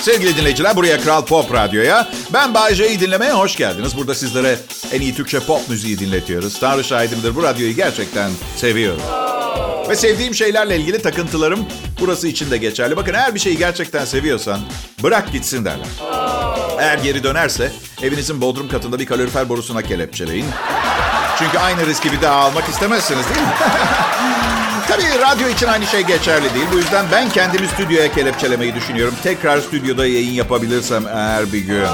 Sevgili 0.04 0.36
dinleyiciler 0.36 0.76
buraya 0.76 1.00
Kral 1.00 1.24
Pop 1.24 1.54
Radyo'ya. 1.54 2.08
Ben 2.32 2.54
Bayece'yi 2.54 3.00
dinlemeye 3.00 3.32
hoş 3.32 3.56
geldiniz. 3.56 3.96
Burada 3.96 4.14
sizlere 4.14 4.58
en 4.92 5.00
iyi 5.00 5.14
Türkçe 5.14 5.40
pop 5.40 5.68
müziği 5.68 5.98
dinletiyoruz. 5.98 6.60
Tanrı 6.60 6.84
şahidimdir 6.84 7.36
bu 7.36 7.42
radyoyu 7.42 7.76
gerçekten 7.76 8.30
seviyorum. 8.56 9.02
Ve 9.88 9.96
sevdiğim 9.96 10.34
şeylerle 10.34 10.76
ilgili 10.76 11.02
takıntılarım 11.02 11.66
burası 12.00 12.28
için 12.28 12.50
de 12.50 12.56
geçerli. 12.56 12.96
Bakın 12.96 13.14
eğer 13.14 13.34
bir 13.34 13.40
şeyi 13.40 13.58
gerçekten 13.58 14.04
seviyorsan 14.04 14.60
bırak 15.02 15.32
gitsin 15.32 15.64
derler. 15.64 15.86
Eğer 16.78 16.98
geri 16.98 17.22
dönerse 17.22 17.72
evinizin 18.02 18.40
bodrum 18.40 18.68
katında 18.68 18.98
bir 18.98 19.06
kalorifer 19.06 19.48
borusuna 19.48 19.82
kelepçeleyin. 19.82 20.46
Çünkü 21.38 21.58
aynı 21.58 21.86
riski 21.86 22.12
bir 22.12 22.22
daha 22.22 22.34
almak 22.34 22.68
istemezsiniz 22.68 23.24
değil 23.28 23.40
mi? 23.40 23.52
Tabii 24.96 25.20
radyo 25.20 25.48
için 25.48 25.66
aynı 25.66 25.86
şey 25.86 26.02
geçerli 26.02 26.54
değil. 26.54 26.66
Bu 26.72 26.76
yüzden 26.76 27.06
ben 27.12 27.30
kendimi 27.30 27.68
stüdyoya 27.68 28.12
kelepçelemeyi 28.12 28.74
düşünüyorum. 28.74 29.14
Tekrar 29.22 29.60
stüdyoda 29.60 30.06
yayın 30.06 30.30
yapabilirsem 30.30 31.06
eğer 31.06 31.52
bir 31.52 31.58
gün. 31.58 31.84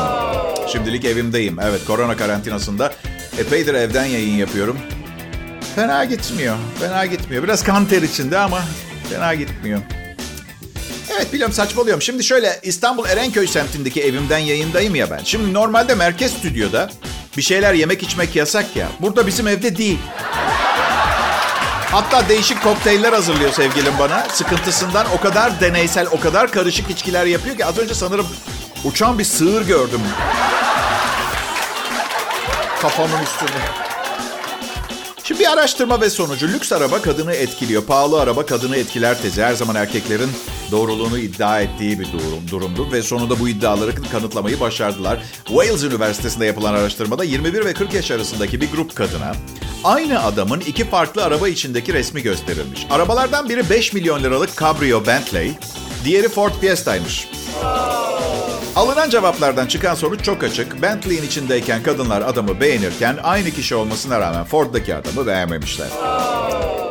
Şimdilik 0.73 1.04
evimdeyim. 1.04 1.61
Evet 1.61 1.85
korona 1.87 2.16
karantinasında. 2.16 2.92
Epeydir 3.38 3.75
evden 3.75 4.04
yayın 4.04 4.37
yapıyorum. 4.37 4.78
Fena 5.75 6.04
gitmiyor. 6.04 6.57
Fena 6.80 7.07
gitmiyor. 7.07 7.42
Biraz 7.42 7.64
kan 7.64 7.87
ter 7.87 8.02
içinde 8.02 8.38
ama 8.38 8.62
fena 9.11 9.35
gitmiyor. 9.35 9.80
Evet 11.16 11.33
biliyorum 11.33 11.54
saçmalıyorum. 11.54 12.02
Şimdi 12.02 12.25
şöyle 12.25 12.61
İstanbul 12.62 13.07
Erenköy 13.09 13.47
semtindeki 13.47 14.02
evimden 14.02 14.38
yayındayım 14.38 14.95
ya 14.95 15.11
ben. 15.11 15.21
Şimdi 15.25 15.54
normalde 15.54 15.95
merkez 15.95 16.33
stüdyoda 16.33 16.90
bir 17.37 17.42
şeyler 17.42 17.75
yemek 17.75 18.02
içmek 18.02 18.37
yasak 18.37 18.76
ya. 18.76 18.88
Burada 19.00 19.26
bizim 19.26 19.49
evde 19.49 19.76
değil. 19.76 19.99
Hatta 21.90 22.28
değişik 22.28 22.62
kokteyller 22.62 23.12
hazırlıyor 23.12 23.52
sevgilim 23.52 23.92
bana. 23.99 24.26
Sıkıntısından 24.28 25.06
o 25.18 25.20
kadar 25.20 25.61
deneysel, 25.61 26.06
o 26.06 26.20
kadar 26.20 26.50
karışık 26.50 26.90
içkiler 26.90 27.26
yapıyor 27.26 27.56
ki 27.56 27.66
az 27.66 27.78
önce 27.78 27.94
sanırım 27.94 28.26
uçan 28.85 29.18
bir 29.18 29.25
sığır 29.25 29.66
gördüm. 29.66 30.00
Kafamın 32.82 33.23
üstünde. 33.23 33.89
Şimdi 35.31 35.43
bir 35.43 35.53
araştırma 35.53 36.01
ve 36.01 36.11
sonucu 36.11 36.49
lüks 36.49 36.73
araba 36.73 37.03
kadını 37.03 37.33
etkiliyor. 37.33 37.85
Pahalı 37.85 38.21
araba 38.21 38.47
kadını 38.47 38.77
etkiler 38.77 39.23
tezi. 39.23 39.43
Her 39.43 39.55
zaman 39.55 39.77
erkeklerin 39.77 40.31
doğruluğunu 40.71 41.19
iddia 41.19 41.61
ettiği 41.61 42.01
bir 42.01 42.13
durum, 42.13 42.51
durumdu. 42.51 42.93
Ve 42.93 43.03
sonunda 43.03 43.41
bu 43.41 43.49
iddiaları 43.49 44.03
kanıtlamayı 44.13 44.61
başardılar. 44.61 45.23
Wales 45.47 45.85
Üniversitesi'nde 45.85 46.47
yapılan 46.47 46.75
araştırmada 46.75 47.25
21 47.25 47.65
ve 47.65 47.75
40 47.75 47.95
yaş 47.95 48.11
arasındaki 48.11 48.61
bir 48.61 48.71
grup 48.71 48.97
kadına 48.97 49.33
aynı 49.85 50.25
adamın 50.25 50.61
iki 50.61 50.85
farklı 50.85 51.25
araba 51.25 51.49
içindeki 51.49 51.93
resmi 51.93 52.23
gösterilmiş. 52.23 52.87
Arabalardan 52.91 53.49
biri 53.49 53.71
5 53.71 53.93
milyon 53.93 54.23
liralık 54.23 54.61
Cabrio 54.61 55.07
Bentley, 55.07 55.53
diğeri 56.05 56.29
Ford 56.29 56.53
Fiesta'ymış. 56.61 57.29
Alınan 58.81 59.11
cevaplardan 59.11 59.67
çıkan 59.67 59.95
sonuç 59.95 60.25
çok 60.25 60.45
açık. 60.45 60.83
Bentley'in 60.83 61.23
içindeyken 61.23 61.83
kadınlar 61.83 62.23
adamı 62.23 62.61
beğenirken 62.61 63.19
aynı 63.23 63.51
kişi 63.51 63.75
olmasına 63.75 64.21
rağmen 64.21 64.45
Ford'daki 64.45 64.95
adamı 64.95 65.27
beğenmemişler. 65.27 65.87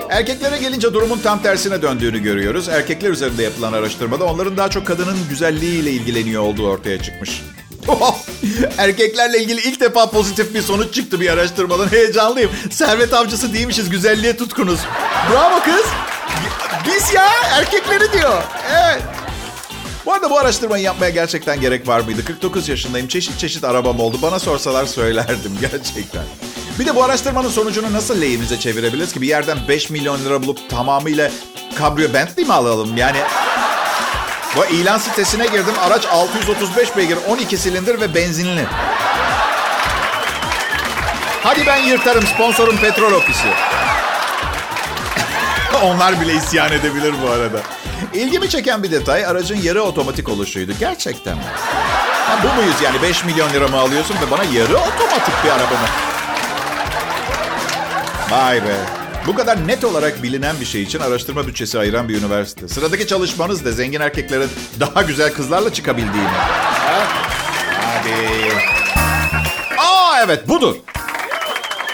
Erkeklere 0.10 0.58
gelince 0.58 0.94
durumun 0.94 1.20
tam 1.20 1.42
tersine 1.42 1.82
döndüğünü 1.82 2.20
görüyoruz. 2.20 2.70
Erkekler 2.70 3.10
üzerinde 3.10 3.44
yapılan 3.44 3.74
araştırmada 3.74 4.26
onların 4.26 4.58
daha 4.58 4.70
çok 4.70 4.88
kadının 4.88 5.18
güzelliğiyle 5.30 5.92
ilgileniyor 5.92 6.44
olduğu 6.44 6.68
ortaya 6.68 7.02
çıkmış. 7.02 7.42
Erkeklerle 8.78 9.44
ilgili 9.44 9.62
ilk 9.62 9.82
defa 9.82 10.10
pozitif 10.10 10.54
bir 10.54 10.62
sonuç 10.62 10.94
çıktı 10.94 11.22
bir 11.22 11.30
araştırmadan. 11.30 11.92
Heyecanlıyım. 11.92 12.52
Servet 12.72 13.14
avcısı 13.14 13.54
değilmişiz, 13.54 13.90
güzelliğe 13.90 14.38
tutkunuz. 14.38 14.80
Bravo 15.32 15.60
kız. 15.64 15.86
Biz 16.88 17.14
ya, 17.14 17.30
erkekleri 17.54 18.14
diyor. 18.14 18.44
Evet. 18.74 19.19
Bu 20.10 20.14
arada 20.14 20.30
bu 20.30 20.40
araştırmayı 20.40 20.84
yapmaya 20.84 21.10
gerçekten 21.10 21.62
gerek 21.62 21.88
var 21.88 22.00
mıydı? 22.00 22.26
49 22.26 22.70
yaşındayım. 22.70 23.08
Çeşit 23.08 23.40
çeşit 23.40 23.64
arabam 23.64 24.00
oldu. 24.00 24.18
Bana 24.22 24.40
sorsalar 24.40 24.86
söylerdim 24.86 25.58
gerçekten. 25.62 26.24
Bir 26.80 26.86
de 26.86 26.96
bu 26.96 27.04
araştırmanın 27.04 27.50
sonucunu 27.50 27.94
nasıl 27.94 28.22
lehimize 28.22 28.60
çevirebiliriz 28.60 29.14
ki? 29.14 29.22
Bir 29.22 29.28
yerden 29.28 29.58
5 29.68 29.90
milyon 29.90 30.26
lira 30.26 30.44
bulup 30.44 30.70
tamamıyla 30.70 31.32
kabrio 31.78 32.14
Bentley 32.14 32.46
mi 32.46 32.54
alalım? 32.54 32.98
Yani 32.98 33.18
bu 34.56 34.66
ilan 34.66 34.98
sitesine 34.98 35.48
girdim. 35.48 35.74
Araç 35.82 36.06
635 36.06 36.98
beygir, 36.98 37.18
12 37.28 37.58
silindir 37.58 38.02
ve 38.02 38.16
benzinli. 38.16 38.66
Hadi 41.44 41.66
ben 41.68 41.78
yırtarım 41.78 42.28
sponsorum 42.28 42.78
petrol 42.78 43.12
ofisi. 43.12 43.48
Onlar 45.84 46.22
bile 46.22 46.34
isyan 46.34 46.72
edebilir 46.72 47.14
bu 47.24 47.30
arada. 47.30 47.62
İlgimi 48.14 48.50
çeken 48.50 48.84
bir 48.84 48.92
detay 48.92 49.26
aracın 49.26 49.56
yarı 49.62 49.82
otomatik 49.84 50.30
oluşuydu. 50.30 50.72
Gerçekten 50.80 51.38
mi? 51.38 51.44
Ha, 52.28 52.40
bu 52.44 52.62
muyuz 52.62 52.76
yani 52.84 53.02
5 53.02 53.26
milyon 53.26 53.50
lira 53.54 53.68
mı 53.68 53.78
alıyorsun 53.78 54.16
ve 54.28 54.32
bana 54.32 54.44
yarı 54.44 54.78
otomatik 54.78 55.44
bir 55.44 55.50
araba 55.50 55.74
mı? 55.74 55.88
Vay 58.32 58.64
be. 58.64 58.76
Bu 59.28 59.36
kadar 59.36 59.68
net 59.68 59.84
olarak 59.84 60.24
bilinen 60.24 60.56
bir 60.62 60.66
şey 60.66 60.84
için 60.84 61.00
araştırma 61.00 61.48
bütçesi 61.48 61.80
ayıran 61.80 62.10
bir 62.10 62.22
üniversite. 62.22 62.68
Sıradaki 62.68 63.08
çalışmanız 63.08 63.66
da 63.66 63.72
zengin 63.72 64.02
erkeklerin 64.02 64.50
daha 64.80 65.02
güzel 65.02 65.34
kızlarla 65.34 65.74
çıkabildiğini. 65.74 66.28
Ha? 66.28 67.00
Hadi. 67.82 68.16
Aa 69.78 70.22
evet 70.26 70.48
budur. 70.50 70.76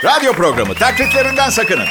Radyo 0.04 0.34
programı. 0.34 0.74
Taklitlerinden 0.76 1.50
sakının. 1.50 1.88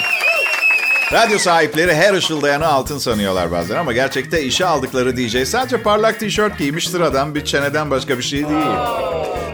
Radyo 1.14 1.38
sahipleri 1.38 1.94
her 1.94 2.14
ışıldayanı 2.14 2.66
altın 2.66 2.98
sanıyorlar 2.98 3.50
bazen 3.50 3.76
ama 3.76 3.92
gerçekte 3.92 4.42
işe 4.42 4.66
aldıkları 4.66 5.16
DJ 5.16 5.48
sadece 5.48 5.82
parlak 5.82 6.20
tişört 6.20 6.58
giymiş 6.58 6.88
sıradan 6.88 7.34
bir 7.34 7.44
çeneden 7.44 7.90
başka 7.90 8.18
bir 8.18 8.22
şey 8.22 8.48
değil. 8.48 8.76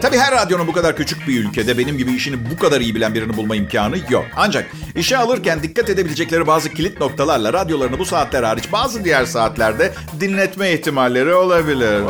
Tabii 0.01 0.17
her 0.17 0.31
radyonun 0.31 0.67
bu 0.67 0.73
kadar 0.73 0.95
küçük 0.95 1.27
bir 1.27 1.45
ülkede 1.45 1.77
benim 1.77 1.97
gibi 1.97 2.13
işini 2.13 2.51
bu 2.51 2.57
kadar 2.57 2.81
iyi 2.81 2.95
bilen 2.95 3.13
birini 3.13 3.37
bulma 3.37 3.55
imkanı 3.55 3.95
yok. 4.09 4.25
Ancak 4.35 4.65
işe 4.95 5.17
alırken 5.17 5.63
dikkat 5.63 5.89
edebilecekleri 5.89 6.47
bazı 6.47 6.69
kilit 6.69 6.99
noktalarla 6.99 7.53
radyolarını 7.53 7.99
bu 7.99 8.05
saatler 8.05 8.43
hariç 8.43 8.71
bazı 8.71 9.03
diğer 9.03 9.25
saatlerde 9.25 9.93
dinletme 10.19 10.71
ihtimalleri 10.71 11.33
olabilir. 11.33 12.01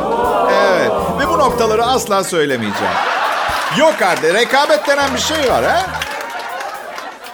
Evet 0.52 0.90
ve 1.20 1.28
bu 1.28 1.38
noktaları 1.38 1.84
asla 1.84 2.24
söylemeyeceğim. 2.24 2.94
Yok 3.78 4.02
artık 4.02 4.34
rekabet 4.34 4.88
denen 4.88 5.14
bir 5.14 5.20
şey 5.20 5.50
var 5.50 5.64
ha? 5.64 5.86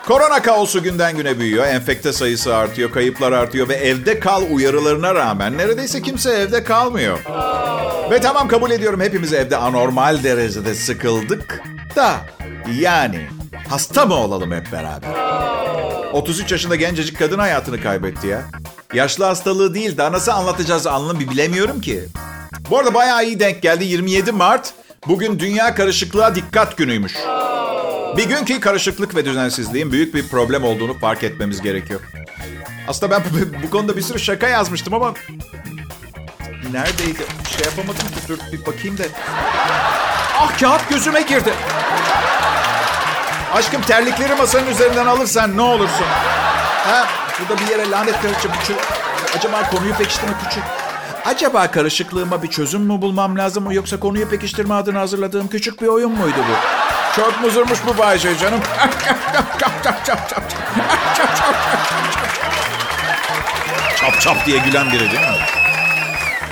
Korona 0.09 0.43
kaosu 0.43 0.83
günden 0.83 1.17
güne 1.17 1.39
büyüyor. 1.39 1.67
Enfekte 1.67 2.13
sayısı 2.13 2.57
artıyor, 2.57 2.93
kayıplar 2.93 3.33
artıyor 3.33 3.69
ve 3.69 3.75
evde 3.75 4.21
kal 4.21 4.43
uyarılarına 4.51 5.15
rağmen 5.15 5.59
neredeyse 5.59 6.03
kimse 6.03 6.31
evde 6.31 6.65
kalmıyor. 6.65 7.19
Ve 8.11 8.21
tamam 8.21 8.49
kabul 8.49 8.71
ediyorum 8.71 9.01
hepimiz 9.01 9.33
evde 9.33 9.57
anormal 9.57 10.23
derecede 10.23 10.75
sıkıldık 10.75 11.63
da 11.97 12.15
yani 12.81 13.27
hasta 13.69 14.07
mı 14.07 14.15
olalım 14.15 14.53
hep 14.53 14.73
beraber? 14.73 15.09
33 16.13 16.53
yaşında 16.53 16.77
gencecik 16.77 17.19
kadın 17.19 17.39
hayatını 17.39 17.83
kaybetti 17.83 18.27
ya. 18.27 18.43
Yaşlı 18.95 19.25
hastalığı 19.25 19.75
değil 19.75 19.97
daha 19.97 20.13
nasıl 20.13 20.33
anlatacağız 20.33 20.87
anlamı 20.87 21.21
bilemiyorum 21.21 21.81
ki. 21.81 22.05
Bu 22.71 22.79
arada 22.79 22.95
bayağı 22.95 23.27
iyi 23.27 23.41
denk 23.41 23.63
geldi. 23.63 23.85
27 23.85 24.33
Mart 24.33 24.73
bugün 25.07 25.39
Dünya 25.39 25.75
Karışıklığa 25.75 26.35
Dikkat 26.35 26.77
Günü'ymüş. 26.77 27.15
Bir 28.17 28.29
gün 28.29 28.45
ki 28.45 28.61
karışıklık 28.61 29.15
ve 29.15 29.25
düzensizliğin 29.25 29.93
büyük 29.93 30.15
bir 30.15 30.29
problem 30.29 30.65
olduğunu 30.65 30.99
fark 30.99 31.25
etmemiz 31.25 31.63
gerekiyor. 31.63 32.01
Aslında 32.89 33.11
ben 33.11 33.23
bu, 33.33 33.67
bu 33.67 33.71
konuda 33.71 33.97
bir 33.97 34.03
sürü 34.03 34.19
şaka 34.19 34.49
yazmıştım 34.49 34.95
ama... 34.95 35.15
Neredeydi? 36.73 37.23
Şey 37.57 37.65
yapamadım 37.65 38.07
ki. 38.07 38.29
Dur 38.29 38.39
bir 38.53 38.67
bakayım 38.67 38.99
da. 38.99 39.03
Ah 40.39 40.59
kağıt 40.61 40.89
gözüme 40.89 41.23
girdi. 41.23 41.53
Aşkım 43.55 43.83
terlikleri 43.83 44.35
masanın 44.35 44.67
üzerinden 44.67 45.07
alırsan 45.07 45.57
ne 45.57 45.63
olursun? 45.63 46.07
Ha? 46.85 47.09
Burada 47.41 47.63
bir 47.63 47.67
yere 47.67 47.91
lanet 47.91 48.21
kraliçe 48.21 48.49
bu 48.49 48.75
Acaba 49.39 49.71
konuyu 49.71 49.95
pekiştirme 49.95 50.35
küçük. 50.45 50.63
Acaba 51.25 51.71
karışıklığıma 51.71 52.43
bir 52.43 52.49
çözüm 52.49 52.83
mü 52.83 53.03
bulmam 53.03 53.39
lazım 53.39 53.65
mı 53.65 53.75
yoksa 53.75 54.01
konuyu 54.01 54.29
pekiştirme 54.29 54.75
adına 54.75 55.01
hazırladığım 55.01 55.49
küçük 55.49 55.83
bir 55.83 55.87
oyun 55.87 56.13
muydu 56.13 56.37
bu? 56.39 56.88
Çok 57.17 57.41
muzurmuş 57.43 57.79
bu 57.87 57.99
Bayce 57.99 58.39
canım. 58.39 58.61
çap 64.01 64.21
çap 64.21 64.47
diye 64.47 64.59
gülen 64.59 64.87
biri 64.93 65.01
değil 65.01 65.13
mi? 65.13 65.37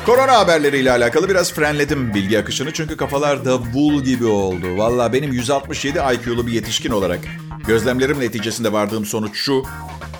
Korona 0.07 0.39
haberleriyle 0.39 0.91
alakalı 0.91 1.29
biraz 1.29 1.53
frenledim 1.53 2.15
bilgi 2.15 2.39
akışını 2.39 2.73
çünkü 2.73 2.97
kafalar 2.97 3.45
davul 3.45 4.03
gibi 4.03 4.27
oldu. 4.27 4.67
Valla 4.77 5.13
benim 5.13 5.33
167 5.33 5.99
IQ'lu 5.99 6.47
bir 6.47 6.53
yetişkin 6.53 6.91
olarak 6.91 7.21
gözlemlerim 7.67 8.21
neticesinde 8.21 8.73
vardığım 8.73 9.07
sonuç 9.07 9.37
şu. 9.37 9.63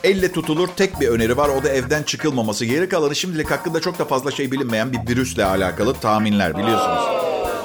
Elle 0.05 0.33
tutulur 0.33 0.69
tek 0.77 1.01
bir 1.01 1.09
öneri 1.09 1.37
var 1.37 1.49
o 1.49 1.63
da 1.65 1.69
evden 1.69 2.03
çıkılmaması. 2.03 2.65
Geri 2.65 2.89
kalanı 2.89 3.17
şimdilik 3.17 3.51
hakkında 3.51 3.81
çok 3.81 3.99
da 3.99 4.05
fazla 4.05 4.31
şey 4.31 4.53
bilinmeyen 4.53 4.93
bir 4.93 5.11
virüsle 5.11 5.45
alakalı 5.45 5.95
tahminler 5.95 6.57
biliyorsunuz. 6.59 7.16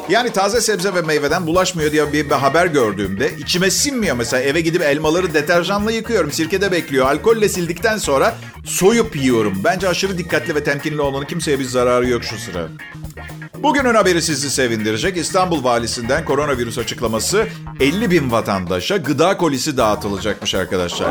Yani 0.10 0.34
taze 0.34 0.62
sebze 0.62 0.94
ve 0.94 1.02
meyveden 1.02 1.48
bulaşmıyor 1.48 1.92
diye 1.92 2.14
bir, 2.14 2.26
bir 2.26 2.36
haber 2.36 2.66
gördüğümde 2.66 3.32
içime 3.38 3.72
sinmiyor 3.72 4.16
mesela. 4.16 4.44
Eve 4.44 4.62
gidip 4.62 4.82
elmaları 4.82 5.34
deterjanla 5.34 5.92
yıkıyorum. 5.92 6.32
Sirkede 6.32 6.72
bekliyor. 6.72 7.06
Alkolle 7.06 7.50
sildikten 7.50 7.98
sonra 7.98 8.36
soyup 8.66 9.16
yiyorum. 9.16 9.62
Bence 9.64 9.90
aşırı 9.90 10.18
dikkatli 10.18 10.56
ve 10.56 10.64
temkinli 10.64 11.02
olmanın 11.02 11.26
kimseye 11.26 11.60
bir 11.60 11.64
zararı 11.64 12.10
yok 12.10 12.24
şu 12.24 12.38
sıra. 12.38 12.68
Bugünün 13.64 13.94
haberi 13.94 14.22
sizi 14.22 14.50
sevindirecek. 14.50 15.18
İstanbul 15.18 15.64
valisinden 15.64 16.26
koronavirüs 16.26 16.78
açıklaması 16.78 17.48
50 17.80 18.12
bin 18.12 18.32
vatandaşa 18.32 18.98
gıda 18.98 19.38
kolisi 19.38 19.78
dağıtılacakmış 19.78 20.56
arkadaşlar. 20.56 21.10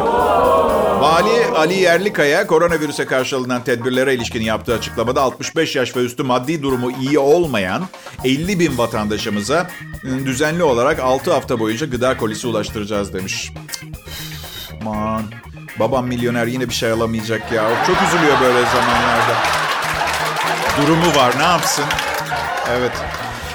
Vali 1.01 1.47
Ali 1.57 1.75
Yerlikaya 1.75 2.47
koronavirüse 2.47 3.07
karşı 3.07 3.37
alınan 3.37 3.65
tedbirlere 3.65 4.15
ilişkin 4.15 4.43
yaptığı 4.43 4.75
açıklamada 4.75 5.23
65 5.23 5.77
yaş 5.77 5.97
ve 5.97 6.01
üstü 6.01 6.23
maddi 6.23 6.63
durumu 6.63 6.91
iyi 6.91 7.19
olmayan 7.19 7.83
50 8.25 8.61
bin 8.61 8.79
vatandaşımıza 8.79 9.71
düzenli 10.05 10.63
olarak 10.63 11.01
6 11.01 11.33
hafta 11.33 11.61
boyunca 11.61 11.87
gıda 11.87 12.17
kolisi 12.17 12.47
ulaştıracağız 12.47 13.15
demiş. 13.15 13.53
Aman 14.81 15.23
babam 15.79 16.07
milyoner 16.07 16.47
yine 16.47 16.69
bir 16.69 16.75
şey 16.75 16.91
alamayacak 16.91 17.53
ya. 17.53 17.71
Çok 17.87 17.97
üzülüyor 18.03 18.41
böyle 18.41 18.67
zamanlarda. 18.67 19.35
Durumu 20.83 21.17
var 21.17 21.39
ne 21.39 21.43
yapsın? 21.43 21.85
Evet. 22.71 22.93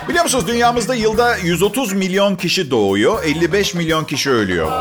Biliyor 0.09 0.23
musunuz 0.23 0.47
dünyamızda 0.47 0.95
yılda 0.95 1.37
130 1.37 1.93
milyon 1.93 2.35
kişi 2.35 2.71
doğuyor, 2.71 3.23
55 3.23 3.75
milyon 3.75 4.03
kişi 4.03 4.29
ölüyor. 4.29 4.71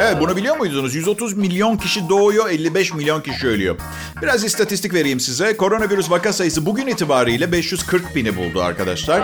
Evet 0.00 0.16
bunu 0.20 0.36
biliyor 0.36 0.56
muydunuz? 0.56 0.94
130 0.94 1.36
milyon 1.36 1.76
kişi 1.76 2.08
doğuyor, 2.08 2.50
55 2.50 2.94
milyon 2.94 3.20
kişi 3.20 3.46
ölüyor. 3.46 3.76
Biraz 4.22 4.44
istatistik 4.44 4.94
vereyim 4.94 5.20
size. 5.20 5.56
Koronavirüs 5.56 6.10
vaka 6.10 6.32
sayısı 6.32 6.66
bugün 6.66 6.86
itibariyle 6.86 7.52
540 7.52 8.16
bini 8.16 8.36
buldu 8.36 8.62
arkadaşlar. 8.62 9.20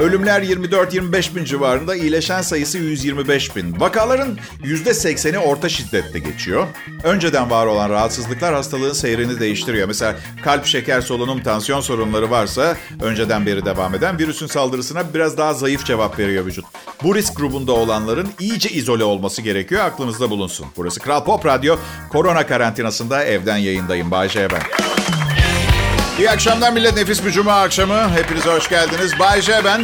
Ölümler 0.00 0.42
24-25 0.42 1.36
bin 1.36 1.44
civarında, 1.44 1.96
iyileşen 1.96 2.42
sayısı 2.42 2.78
125 2.78 3.56
bin. 3.56 3.80
Vakaların 3.80 4.38
%80'i 4.64 5.38
orta 5.38 5.68
şiddette 5.68 6.18
geçiyor. 6.18 6.66
Önceden 7.04 7.50
var 7.50 7.66
olan 7.66 7.90
rahatsızlıklar 7.90 8.54
hastalığın 8.54 8.92
seyrini 8.92 9.40
değiştiriyor. 9.40 9.88
Mesela 9.88 10.16
kalp, 10.44 10.66
şeker, 10.66 11.00
solunum, 11.00 11.42
tansiyon 11.42 11.80
sorunları 11.80 12.30
varsa 12.30 12.76
önceden 13.02 13.46
beri 13.46 13.64
devam 13.64 13.94
eden 13.94 14.18
virüsün 14.18 14.46
saldırısına 14.46 15.14
biraz 15.14 15.38
daha 15.38 15.54
zayıf 15.54 15.84
cevap 15.84 16.18
veriyor 16.18 16.46
vücut. 16.46 16.64
Bu 17.02 17.14
risk 17.14 17.36
grubunda 17.36 17.72
olanların 17.72 18.28
iyice 18.40 18.68
izole 18.70 19.04
olması 19.04 19.42
gerekiyor. 19.42 19.84
Aklınızda 19.84 20.30
bulunsun. 20.30 20.66
Burası 20.76 21.00
Kral 21.00 21.24
Pop 21.24 21.46
Radyo. 21.46 21.76
Korona 22.12 22.46
karantinasında 22.46 23.24
evden 23.24 23.56
yayındayım. 23.56 24.10
Bayşe 24.10 24.48
ben. 24.50 24.95
İyi 26.18 26.30
akşamlar 26.30 26.72
millet. 26.72 26.96
Nefis 26.96 27.24
bir 27.24 27.30
cuma 27.30 27.52
akşamı. 27.52 28.10
Hepinize 28.10 28.50
hoş 28.50 28.68
geldiniz. 28.68 29.18
Bay 29.18 29.40
J 29.40 29.64
ben. 29.64 29.82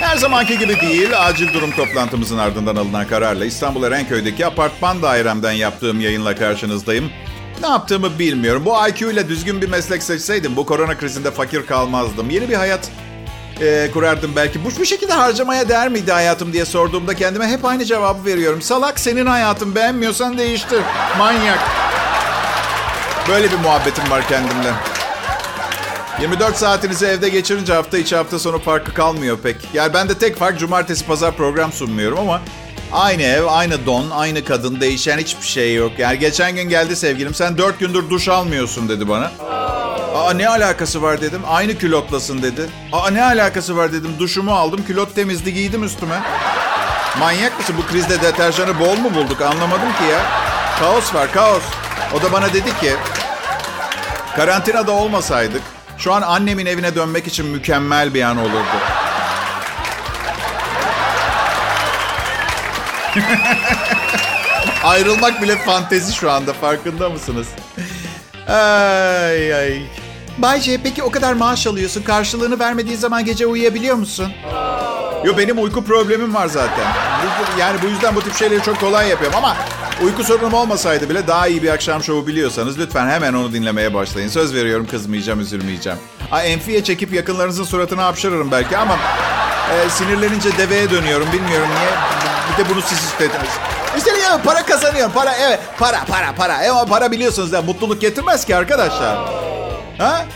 Her 0.00 0.16
zamanki 0.16 0.58
gibi 0.58 0.80
değil, 0.80 1.10
acil 1.26 1.54
durum 1.54 1.70
toplantımızın 1.70 2.38
ardından 2.38 2.76
alınan 2.76 3.06
kararla 3.06 3.44
İstanbul 3.44 3.82
Erenköy'deki 3.82 4.46
apartman 4.46 5.02
dairemden 5.02 5.52
yaptığım 5.52 6.00
yayınla 6.00 6.36
karşınızdayım. 6.36 7.10
Ne 7.60 7.66
yaptığımı 7.66 8.18
bilmiyorum. 8.18 8.62
Bu 8.64 8.88
IQ 8.88 9.10
ile 9.10 9.28
düzgün 9.28 9.62
bir 9.62 9.68
meslek 9.68 10.02
seçseydim 10.02 10.56
bu 10.56 10.66
korona 10.66 10.98
krizinde 10.98 11.30
fakir 11.30 11.66
kalmazdım. 11.66 12.30
Yeni 12.30 12.48
bir 12.48 12.54
hayat 12.54 12.88
e, 13.60 13.90
kurardım 13.92 14.32
belki. 14.36 14.64
Bu, 14.64 14.68
bu 14.78 14.84
şekilde 14.86 15.12
harcamaya 15.12 15.68
değer 15.68 15.88
miydi 15.88 16.12
hayatım 16.12 16.52
diye 16.52 16.64
sorduğumda 16.64 17.14
kendime 17.14 17.48
hep 17.48 17.64
aynı 17.64 17.84
cevabı 17.84 18.24
veriyorum. 18.24 18.62
Salak 18.62 19.00
senin 19.00 19.26
hayatın 19.26 19.74
beğenmiyorsan 19.74 20.38
değiştir. 20.38 20.80
Manyak. 21.18 21.60
Böyle 23.28 23.50
bir 23.50 23.56
muhabbetim 23.56 24.10
var 24.10 24.28
kendimle. 24.28 24.93
24 26.20 26.56
saatinizi 26.56 27.06
evde 27.06 27.28
geçirince 27.28 27.72
hafta 27.72 27.98
içi 27.98 28.16
hafta 28.16 28.38
sonu 28.38 28.58
farkı 28.58 28.94
kalmıyor 28.94 29.38
pek. 29.38 29.56
Yani 29.74 29.94
ben 29.94 30.08
de 30.08 30.18
tek 30.18 30.36
fark 30.36 30.58
cumartesi 30.58 31.06
pazar 31.06 31.36
program 31.36 31.72
sunmuyorum 31.72 32.18
ama 32.18 32.40
aynı 32.92 33.22
ev, 33.22 33.44
aynı 33.48 33.86
don, 33.86 34.10
aynı 34.10 34.44
kadın 34.44 34.80
değişen 34.80 35.18
hiçbir 35.18 35.46
şey 35.46 35.74
yok. 35.74 35.92
Yani 35.98 36.18
geçen 36.18 36.54
gün 36.54 36.68
geldi 36.68 36.96
sevgilim 36.96 37.34
sen 37.34 37.58
4 37.58 37.80
gündür 37.80 38.10
duş 38.10 38.28
almıyorsun 38.28 38.88
dedi 38.88 39.08
bana. 39.08 39.30
Aa 40.14 40.32
ne 40.32 40.48
alakası 40.48 41.02
var 41.02 41.20
dedim. 41.20 41.42
Aynı 41.48 41.78
külotlasın 41.78 42.42
dedi. 42.42 42.66
Aa 42.92 43.10
ne 43.10 43.24
alakası 43.24 43.76
var 43.76 43.92
dedim. 43.92 44.10
Duşumu 44.18 44.52
aldım, 44.52 44.84
külot 44.86 45.14
temizdi 45.14 45.54
giydim 45.54 45.84
üstüme. 45.84 46.22
Manyak 47.18 47.58
mısın? 47.58 47.74
Bu 47.78 47.92
krizde 47.92 48.20
deterjanı 48.22 48.80
bol 48.80 48.96
mu 48.96 49.14
bulduk? 49.14 49.40
Anlamadım 49.40 49.88
ki 49.88 50.04
ya. 50.12 50.22
Kaos 50.78 51.14
var, 51.14 51.32
kaos. 51.32 51.62
O 52.14 52.22
da 52.22 52.32
bana 52.32 52.52
dedi 52.52 52.78
ki, 52.80 52.92
karantinada 54.36 54.92
olmasaydık 54.92 55.62
şu 56.04 56.12
an 56.12 56.22
annemin 56.22 56.66
evine 56.66 56.94
dönmek 56.94 57.26
için 57.26 57.46
mükemmel 57.46 58.14
bir 58.14 58.22
an 58.22 58.36
olurdu. 58.36 58.76
Ayrılmak 64.84 65.42
bile 65.42 65.56
fantezi 65.56 66.14
şu 66.14 66.30
anda 66.30 66.52
farkında 66.52 67.10
mısınız? 67.10 67.46
Ay 68.48 69.54
ay. 69.54 69.82
Bayce 70.38 70.80
peki 70.82 71.02
o 71.02 71.10
kadar 71.10 71.32
maaş 71.32 71.66
alıyorsun. 71.66 72.02
Karşılığını 72.02 72.58
vermediğin 72.58 72.98
zaman 72.98 73.24
gece 73.24 73.46
uyuyabiliyor 73.46 73.96
musun? 73.96 74.32
Yo 75.24 75.36
benim 75.38 75.62
uyku 75.62 75.84
problemim 75.84 76.34
var 76.34 76.46
zaten. 76.46 76.86
Yani 77.58 77.82
bu 77.82 77.86
yüzden 77.86 78.14
bu 78.14 78.22
tip 78.22 78.34
şeyleri 78.36 78.62
çok 78.62 78.80
kolay 78.80 79.08
yapıyorum 79.08 79.38
ama 79.38 79.56
uyku 80.02 80.24
sorunum 80.24 80.54
olmasaydı 80.54 81.10
bile 81.10 81.26
daha 81.26 81.46
iyi 81.48 81.62
bir 81.62 81.68
akşam 81.68 82.02
şovu 82.02 82.26
biliyorsanız 82.26 82.78
lütfen 82.78 83.08
hemen 83.08 83.34
onu 83.34 83.52
dinlemeye 83.52 83.94
başlayın. 83.94 84.28
Söz 84.28 84.54
veriyorum 84.54 84.86
kızmayacağım, 84.90 85.40
üzülmeyeceğim. 85.40 85.98
Ay, 86.30 86.52
enfiye 86.52 86.84
çekip 86.84 87.12
yakınlarınızın 87.12 87.64
suratına 87.64 88.04
hapşırırım 88.04 88.50
belki 88.50 88.76
ama 88.76 88.98
e, 89.72 89.90
sinirlenince 89.90 90.58
deveye 90.58 90.90
dönüyorum. 90.90 91.26
Bilmiyorum 91.32 91.68
niye. 91.78 91.90
Bir 92.52 92.64
de 92.64 92.70
bunu 92.70 92.82
siz 92.82 92.98
istediniz. 92.98 93.50
İşte 93.98 94.10
ya 94.10 94.42
para 94.42 94.66
kazanıyorum. 94.66 95.12
Para 95.12 95.34
evet. 95.34 95.60
Para 95.78 96.04
para 96.04 96.34
para. 96.34 96.70
Ama 96.70 96.84
para 96.84 97.12
biliyorsunuz 97.12 97.52
ya 97.52 97.62
mutluluk 97.62 98.00
getirmez 98.00 98.44
ki 98.44 98.56
arkadaşlar. 98.56 99.18
Ha? 99.98 100.26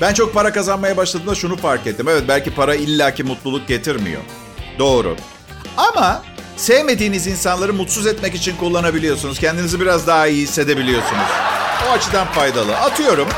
Ben 0.00 0.14
çok 0.14 0.34
para 0.34 0.52
kazanmaya 0.52 0.96
başladığımda 0.96 1.34
şunu 1.34 1.56
fark 1.56 1.86
ettim. 1.86 2.08
Evet 2.08 2.22
belki 2.28 2.54
para 2.54 2.74
illaki 2.74 3.24
mutluluk 3.24 3.68
getirmiyor. 3.68 4.22
Doğru. 4.78 5.16
Ama 5.76 6.22
sevmediğiniz 6.56 7.26
insanları 7.26 7.72
mutsuz 7.72 8.06
etmek 8.06 8.34
için 8.34 8.56
kullanabiliyorsunuz. 8.56 9.38
Kendinizi 9.38 9.80
biraz 9.80 10.06
daha 10.06 10.26
iyi 10.26 10.42
hissedebiliyorsunuz. 10.42 11.28
O 11.88 11.92
açıdan 11.92 12.26
faydalı. 12.26 12.76
Atıyorum. 12.76 13.28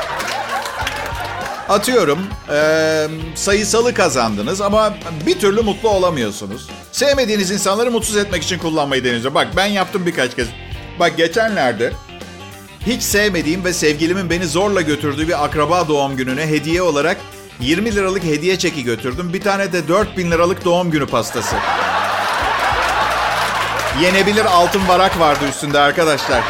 Atıyorum. 1.69 2.19
E, 2.53 3.07
sayısalı 3.35 3.95
kazandınız 3.95 4.61
ama 4.61 4.95
bir 5.27 5.39
türlü 5.39 5.63
mutlu 5.63 5.89
olamıyorsunuz. 5.89 6.69
Sevmediğiniz 6.93 7.51
insanları 7.51 7.91
mutsuz 7.91 8.17
etmek 8.17 8.43
için 8.43 8.59
kullanmayı 8.59 9.05
deneyeceğim. 9.05 9.35
Bak 9.35 9.49
ben 9.57 9.67
yaptım 9.67 10.07
birkaç 10.07 10.37
kez. 10.37 10.49
Bak 11.01 11.17
geçenlerde 11.17 11.93
hiç 12.87 13.03
sevmediğim 13.03 13.65
ve 13.65 13.73
sevgilimin 13.73 14.31
beni 14.31 14.47
zorla 14.47 14.81
götürdüğü 14.81 15.29
bir 15.29 15.45
akraba 15.45 15.89
doğum 15.89 16.17
gününe 16.17 16.47
hediye 16.47 16.83
olarak 16.83 17.17
20 17.61 17.95
liralık 17.95 18.25
hediye 18.25 18.59
çeki 18.59 18.85
götürdüm. 18.85 19.33
Bir 19.33 19.41
tane 19.41 19.73
de 19.73 19.89
4000 19.89 20.31
liralık 20.31 20.65
doğum 20.65 20.91
günü 20.91 21.07
pastası. 21.07 21.57
Yenebilir 24.01 24.45
altın 24.45 24.89
varak 24.89 25.21
vardı 25.21 25.45
üstünde 25.49 25.79
arkadaşlar. 25.79 26.43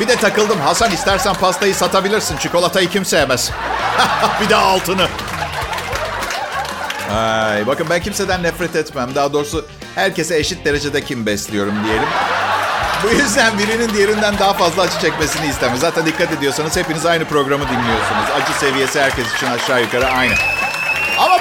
Bir 0.00 0.08
de 0.08 0.16
takıldım. 0.16 0.60
Hasan 0.60 0.90
istersen 0.90 1.34
pastayı 1.34 1.74
satabilirsin. 1.74 2.36
Çikolatayı 2.36 2.88
kim 2.88 3.04
sevmez. 3.04 3.50
bir 4.40 4.48
de 4.48 4.56
altını. 4.56 5.08
Ay, 7.14 7.66
bakın 7.66 7.86
ben 7.90 8.00
kimseden 8.00 8.42
nefret 8.42 8.76
etmem. 8.76 9.14
Daha 9.14 9.32
doğrusu 9.32 9.66
herkese 9.94 10.38
eşit 10.38 10.64
derecede 10.64 11.04
kim 11.04 11.26
besliyorum 11.26 11.84
diyelim. 11.84 12.08
Bu 13.04 13.08
yüzden 13.08 13.58
birinin 13.58 13.94
diğerinden 13.94 14.38
daha 14.38 14.52
fazla 14.52 14.82
acı 14.82 14.98
çekmesini 15.00 15.46
istemez. 15.46 15.80
Zaten 15.80 16.06
dikkat 16.06 16.32
ediyorsanız 16.32 16.76
hepiniz 16.76 17.06
aynı 17.06 17.24
programı 17.24 17.64
dinliyorsunuz. 17.64 18.24
Acı 18.42 18.52
seviyesi 18.58 19.00
herkes 19.00 19.34
için 19.36 19.46
aşağı 19.46 19.82
yukarı 19.82 20.08
aynı. 20.08 20.34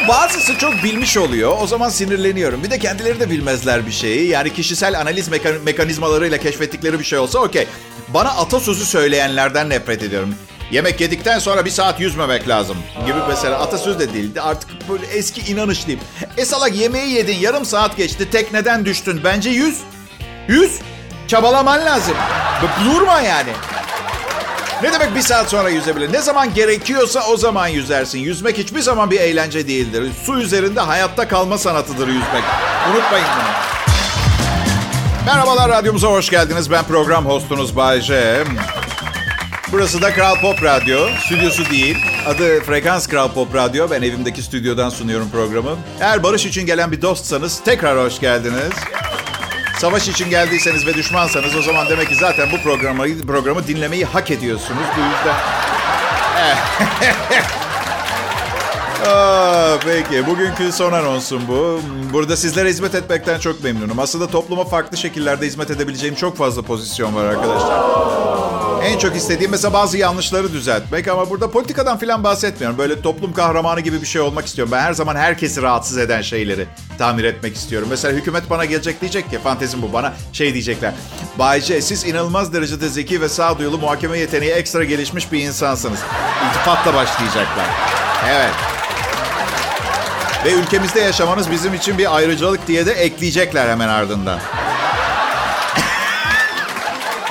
Bazısı 0.08 0.58
çok 0.58 0.84
bilmiş 0.84 1.18
oluyor. 1.18 1.58
O 1.62 1.68
zaman 1.68 1.90
sinirleniyorum. 1.90 2.64
Bir 2.64 2.72
de 2.72 2.80
kendileri 2.80 3.20
de 3.20 3.30
bilmezler 3.30 3.86
bir 3.86 3.92
şeyi. 3.92 4.28
Yani 4.30 4.54
kişisel 4.54 5.00
analiz 5.00 5.28
mekan- 5.30 5.60
mekanizmalarıyla 5.64 6.38
keşfettikleri 6.38 7.00
bir 7.00 7.04
şey 7.04 7.20
olsa 7.20 7.40
okey. 7.40 7.68
Bana 8.08 8.30
atasözü 8.30 8.86
söyleyenlerden 8.86 9.70
nefret 9.70 10.04
ediyorum. 10.04 10.36
Yemek 10.72 11.02
yedikten 11.02 11.40
sonra 11.40 11.66
bir 11.66 11.70
saat 11.70 12.00
yüzmemek 12.00 12.48
lazım 12.48 12.78
gibi 13.06 13.18
mesela 13.30 13.60
atasöz 13.60 14.00
de 14.00 14.14
değildi. 14.14 14.42
Artık 14.42 14.90
böyle 14.90 15.06
eski 15.06 15.52
inanış 15.52 15.88
diyeyim. 15.88 16.06
E 16.38 16.46
salak 16.46 16.76
yemeği 16.76 17.12
yedin 17.14 17.38
yarım 17.38 17.66
saat 17.66 17.98
geçti 17.98 18.30
tekneden 18.32 18.86
düştün. 18.86 19.22
Bence 19.24 19.50
yüz. 19.50 19.78
Yüz. 20.48 20.80
Çabalaman 21.28 21.86
lazım. 21.86 22.14
Durma 22.86 23.22
yani. 23.22 23.50
Ne 24.84 24.94
demek 24.94 25.16
bir 25.16 25.22
saat 25.22 25.50
sonra 25.50 25.70
yüzebilir? 25.70 26.14
Ne 26.14 26.22
zaman 26.22 26.54
gerekiyorsa 26.54 27.22
o 27.30 27.38
zaman 27.38 27.68
yüzersin. 27.68 28.20
Yüzmek 28.20 28.58
hiçbir 28.58 28.80
zaman 28.80 29.12
bir 29.12 29.20
eğlence 29.20 29.68
değildir. 29.68 30.12
Su 30.26 30.40
üzerinde 30.40 30.80
hayatta 30.80 31.28
kalma 31.28 31.58
sanatıdır 31.58 32.08
yüzmek. 32.08 32.44
Unutmayın 32.90 33.28
bunu. 33.36 33.44
Merhabalar 35.26 35.70
radyomuza 35.72 36.08
hoş 36.08 36.30
geldiniz. 36.30 36.72
Ben 36.72 36.84
program 36.84 37.26
hostunuz 37.26 37.76
Bayce. 37.76 38.44
Burası 39.72 40.02
da 40.02 40.14
Kral 40.14 40.36
Pop 40.42 40.64
Radyo. 40.64 41.00
Stüdyosu 41.26 41.70
değil. 41.70 41.98
Adı 42.28 42.60
Frekans 42.60 43.08
Kral 43.08 43.32
Pop 43.34 43.56
Radyo. 43.56 43.88
Ben 43.92 44.02
evimdeki 44.02 44.44
stüdyodan 44.44 44.90
sunuyorum 44.90 45.30
programı. 45.32 45.76
Eğer 46.00 46.24
barış 46.24 46.46
için 46.46 46.66
gelen 46.66 46.92
bir 46.92 47.02
dostsanız 47.02 47.60
tekrar 47.66 48.06
hoş 48.06 48.20
geldiniz. 48.20 48.72
Savaş 49.82 50.08
için 50.08 50.30
geldiyseniz 50.30 50.86
ve 50.86 50.94
düşmansanız 50.94 51.56
o 51.56 51.62
zaman 51.62 51.90
demek 51.90 52.10
ki 52.10 52.16
zaten 52.16 52.52
bu 52.52 52.58
programı 52.58 53.22
programı 53.28 53.68
dinlemeyi 53.68 54.06
hak 54.06 54.32
ediyorsunuz. 54.32 54.84
Bu 54.98 55.00
yüzden... 55.00 55.36
Aa, 59.08 59.78
peki 59.86 60.28
bugünkü 60.28 60.72
son 60.72 60.94
anonsum 60.94 61.42
bu. 61.48 61.80
Burada 62.14 62.38
sizlere 62.38 62.70
hizmet 62.70 62.96
etmekten 62.96 63.40
çok 63.40 63.64
memnunum. 63.64 64.00
Aslında 64.00 64.28
topluma 64.28 64.66
farklı 64.66 64.98
şekillerde 64.98 65.46
hizmet 65.46 65.72
edebileceğim 65.72 66.16
çok 66.16 66.38
fazla 66.38 66.62
pozisyon 66.62 67.16
var 67.16 67.26
arkadaşlar. 67.26 68.41
En 68.84 68.98
çok 68.98 69.16
istediğim 69.16 69.52
mesela 69.52 69.74
bazı 69.74 69.98
yanlışları 69.98 70.54
düzeltmek 70.54 71.08
ama 71.08 71.30
burada 71.30 71.52
politikadan 71.52 71.98
falan 71.98 72.24
bahsetmiyorum. 72.24 72.78
Böyle 72.78 73.02
toplum 73.02 73.34
kahramanı 73.34 73.80
gibi 73.80 74.02
bir 74.02 74.08
şey 74.08 74.22
olmak 74.22 74.46
istiyorum. 74.46 74.72
Ben 74.72 74.82
her 74.82 74.94
zaman 74.94 75.16
herkesi 75.16 75.62
rahatsız 75.62 75.98
eden 75.98 76.22
şeyleri 76.22 76.68
tamir 76.98 77.24
etmek 77.24 77.56
istiyorum. 77.56 77.88
Mesela 77.92 78.18
hükümet 78.18 78.50
bana 78.50 78.66
gelecek 78.66 79.02
diyecek 79.02 79.30
ki, 79.30 79.40
fantezim 79.40 79.82
bu 79.82 79.94
bana 79.94 80.14
şey 80.34 80.54
diyecekler. 80.54 80.94
Bayce 81.40 81.82
siz 81.82 82.06
inanılmaz 82.06 82.54
derecede 82.54 82.90
zeki 82.90 83.22
ve 83.22 83.30
sağduyulu 83.30 83.78
muhakeme 83.78 84.20
yeteneği 84.20 84.52
ekstra 84.52 84.84
gelişmiş 84.84 85.32
bir 85.32 85.40
insansınız. 85.40 86.00
İltifatla 86.50 86.94
başlayacaklar. 86.94 87.66
Evet. 88.30 88.54
Ve 90.46 90.54
ülkemizde 90.54 91.00
yaşamanız 91.00 91.52
bizim 91.52 91.74
için 91.74 91.98
bir 91.98 92.16
ayrıcalık 92.16 92.68
diye 92.68 92.86
de 92.86 92.92
ekleyecekler 92.92 93.70
hemen 93.70 93.88
ardından. 93.88 94.40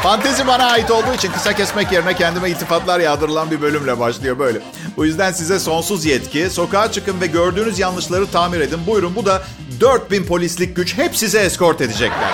Fantezi 0.03 0.47
bana 0.47 0.65
ait 0.71 0.91
olduğu 0.91 1.15
için 1.15 1.33
kısa 1.33 1.53
kesmek 1.53 1.93
yerine 1.93 2.15
kendime 2.15 2.51
iltifatlar 2.51 3.01
yağdırılan 3.01 3.51
bir 3.51 3.61
bölümle 3.63 3.99
başlıyor 3.99 4.39
böyle. 4.39 4.59
Bu 4.97 5.07
yüzden 5.07 5.33
size 5.33 5.59
sonsuz 5.59 6.05
yetki. 6.05 6.51
Sokağa 6.51 6.93
çıkın 6.93 7.21
ve 7.21 7.27
gördüğünüz 7.27 7.79
yanlışları 7.79 8.31
tamir 8.31 8.61
edin. 8.61 8.81
Buyurun 8.87 9.17
bu 9.17 9.27
da 9.27 9.43
4000 9.81 10.25
polislik 10.25 10.77
güç. 10.77 10.99
Hep 10.99 11.17
size 11.17 11.39
eskort 11.39 11.81
edecekler. 11.81 12.31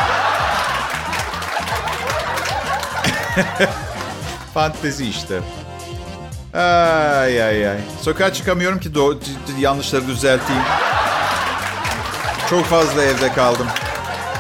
Fantezi 4.55 5.09
işte. 5.09 5.41
Ay 6.55 7.43
ay 7.43 7.69
ay. 7.69 7.79
Sokağa 8.03 8.33
çıkamıyorum 8.33 8.81
ki 8.81 8.89
do- 8.89 9.17
yanlışları 9.59 10.07
düzelteyim. 10.07 10.63
Çok 12.51 12.65
fazla 12.65 13.03
evde 13.05 13.33
kaldım. 13.33 13.67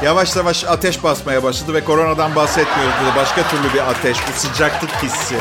Yavaş 0.02 0.36
yavaş 0.36 0.64
ateş 0.64 1.04
basmaya 1.04 1.42
başladı 1.42 1.74
ve 1.74 1.84
koronadan 1.84 2.36
bahsetmiyoruz 2.36 2.94
burada. 3.00 3.16
Başka 3.16 3.48
türlü 3.48 3.74
bir 3.74 3.90
ateş, 3.90 4.16
bu 4.18 4.40
sıcaklık 4.40 4.90
hissi. 5.02 5.36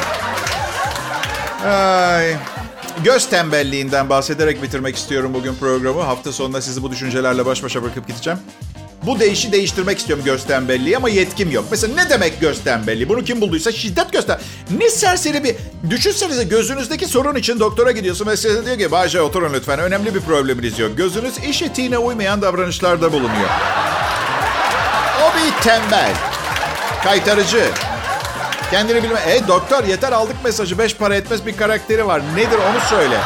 Ay. 1.68 2.36
Göz 3.04 3.30
tembelliğinden 3.30 4.10
bahsederek 4.10 4.64
bitirmek 4.64 4.96
istiyorum 4.96 5.34
bugün 5.34 5.56
programı. 5.56 6.02
Hafta 6.02 6.32
sonunda 6.32 6.62
sizi 6.62 6.84
bu 6.84 6.92
düşüncelerle 6.92 7.46
baş 7.46 7.64
başa 7.64 7.84
bırakıp 7.84 8.08
gideceğim. 8.08 8.40
Bu 9.04 9.20
değişi 9.20 9.52
değiştirmek 9.52 10.00
istiyorum 10.00 10.26
göz 10.26 10.46
tembelliği 10.46 10.98
ama 10.98 11.10
yetkim 11.10 11.52
yok. 11.52 11.66
Mesela 11.72 11.96
ne 12.04 12.10
demek 12.10 12.42
göz 12.42 12.64
tembelliği? 12.64 13.10
Bunu 13.10 13.24
kim 13.24 13.42
bulduysa 13.42 13.72
şiddet 13.72 14.12
göster. 14.12 14.40
Ne 14.78 14.90
serseri 14.90 15.44
bir... 15.44 15.56
Düşünsenize 15.90 16.44
gözünüzdeki 16.44 17.06
sorun 17.06 17.36
için 17.36 17.60
doktora 17.60 17.92
gidiyorsun 17.92 18.28
ve 18.28 18.38
size 18.38 18.66
diyor 18.66 18.78
ki 18.78 18.92
Bayce 18.92 19.22
oturun 19.22 19.54
lütfen 19.54 19.80
önemli 19.80 20.16
bir 20.16 20.20
probleminiz 20.20 20.80
yok. 20.80 20.98
Gözünüz 20.98 21.38
iş 21.38 21.62
etiğine 21.62 21.98
uymayan 21.98 22.42
davranışlarda 22.42 23.14
bulunuyor. 23.14 23.50
O 25.26 25.32
bir 25.38 25.64
tembel. 25.64 26.12
Kaytarıcı. 27.04 27.66
Kendini 28.72 29.04
bilme. 29.04 29.20
E 29.28 29.48
doktor 29.48 29.84
yeter 29.84 30.12
aldık 30.12 30.36
mesajı. 30.44 30.78
Beş 30.78 30.96
para 30.96 31.16
etmez 31.16 31.46
bir 31.46 31.58
karakteri 31.58 32.08
var. 32.08 32.22
Nedir 32.36 32.58
onu 32.72 32.80
söyle. 32.90 33.18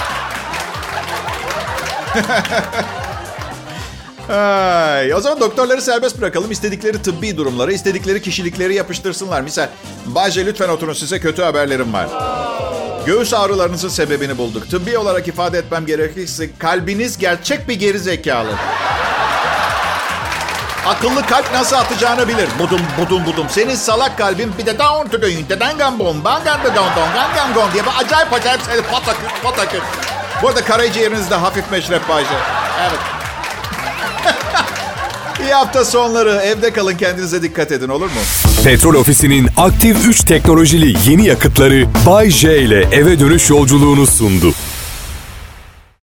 Ay, 4.34 5.14
o 5.14 5.22
zaman 5.22 5.40
doktorları 5.40 5.82
serbest 5.82 6.22
bırakalım. 6.22 6.52
İstedikleri 6.52 7.02
tıbbi 7.02 7.38
durumları, 7.38 7.74
istedikleri 7.74 8.22
kişilikleri 8.22 8.76
yapıştırsınlar. 8.76 9.42
Misal, 9.42 9.68
Bayce 10.06 10.46
lütfen 10.46 10.70
oturun 10.70 10.94
size 10.94 11.20
kötü 11.20 11.42
haberlerim 11.42 11.94
var. 11.94 12.08
Göğüs 13.06 13.34
ağrılarınızın 13.34 13.90
sebebini 13.90 14.38
bulduk. 14.38 14.70
Tıbbi 14.70 14.98
olarak 14.98 15.28
ifade 15.28 15.58
etmem 15.58 15.86
gerekirse 15.86 16.50
kalbiniz 16.58 17.18
gerçek 17.18 17.68
bir 17.68 17.76
geri 17.76 18.00
zekalı. 18.00 18.52
Akıllı 20.90 21.26
kalp 21.26 21.54
nasıl 21.54 21.76
atacağını 21.76 22.28
bilir. 22.28 22.48
Budum 22.60 22.80
budum 23.00 23.26
budum. 23.26 23.46
Senin 23.50 23.76
salak 23.76 24.18
kalbin 24.18 24.52
bir 24.58 24.66
de 24.66 24.80
down 24.80 25.10
to 25.12 25.22
the 25.22 25.48
the 25.48 25.60
dangam 25.60 26.00
bom 26.00 26.24
bangan 26.24 26.64
da 26.64 26.76
down 26.76 26.96
down 26.96 27.14
gangam 27.14 27.54
gon 27.56 27.74
diye 27.74 27.84
acayip 27.84 28.34
acayip 28.34 28.62
seni 28.62 28.82
pataküt 28.82 29.44
pataküt. 29.44 29.82
Bu 30.42 30.48
arada 30.48 30.62
karaciğerinizde 30.62 31.36
hafif 31.36 31.72
meşrep 31.72 32.10
Bayce. 32.10 32.30
Evet. 32.82 33.00
İyi 35.44 35.54
hafta 35.54 35.86
sonları. 35.86 36.42
Evde 36.44 36.74
kalın 36.74 36.98
kendinize 36.98 37.42
dikkat 37.42 37.72
edin 37.72 37.90
olur 37.90 38.06
mu? 38.06 38.22
Petrol 38.64 38.94
Ofisi'nin 38.94 39.50
aktif 39.58 40.08
3 40.08 40.20
teknolojili 40.24 41.12
yeni 41.12 41.26
yakıtları 41.26 41.86
Bay 42.06 42.30
J 42.30 42.58
ile 42.58 42.82
eve 42.92 43.20
dönüş 43.20 43.50
yolculuğunu 43.50 44.08
sundu. 44.08 44.54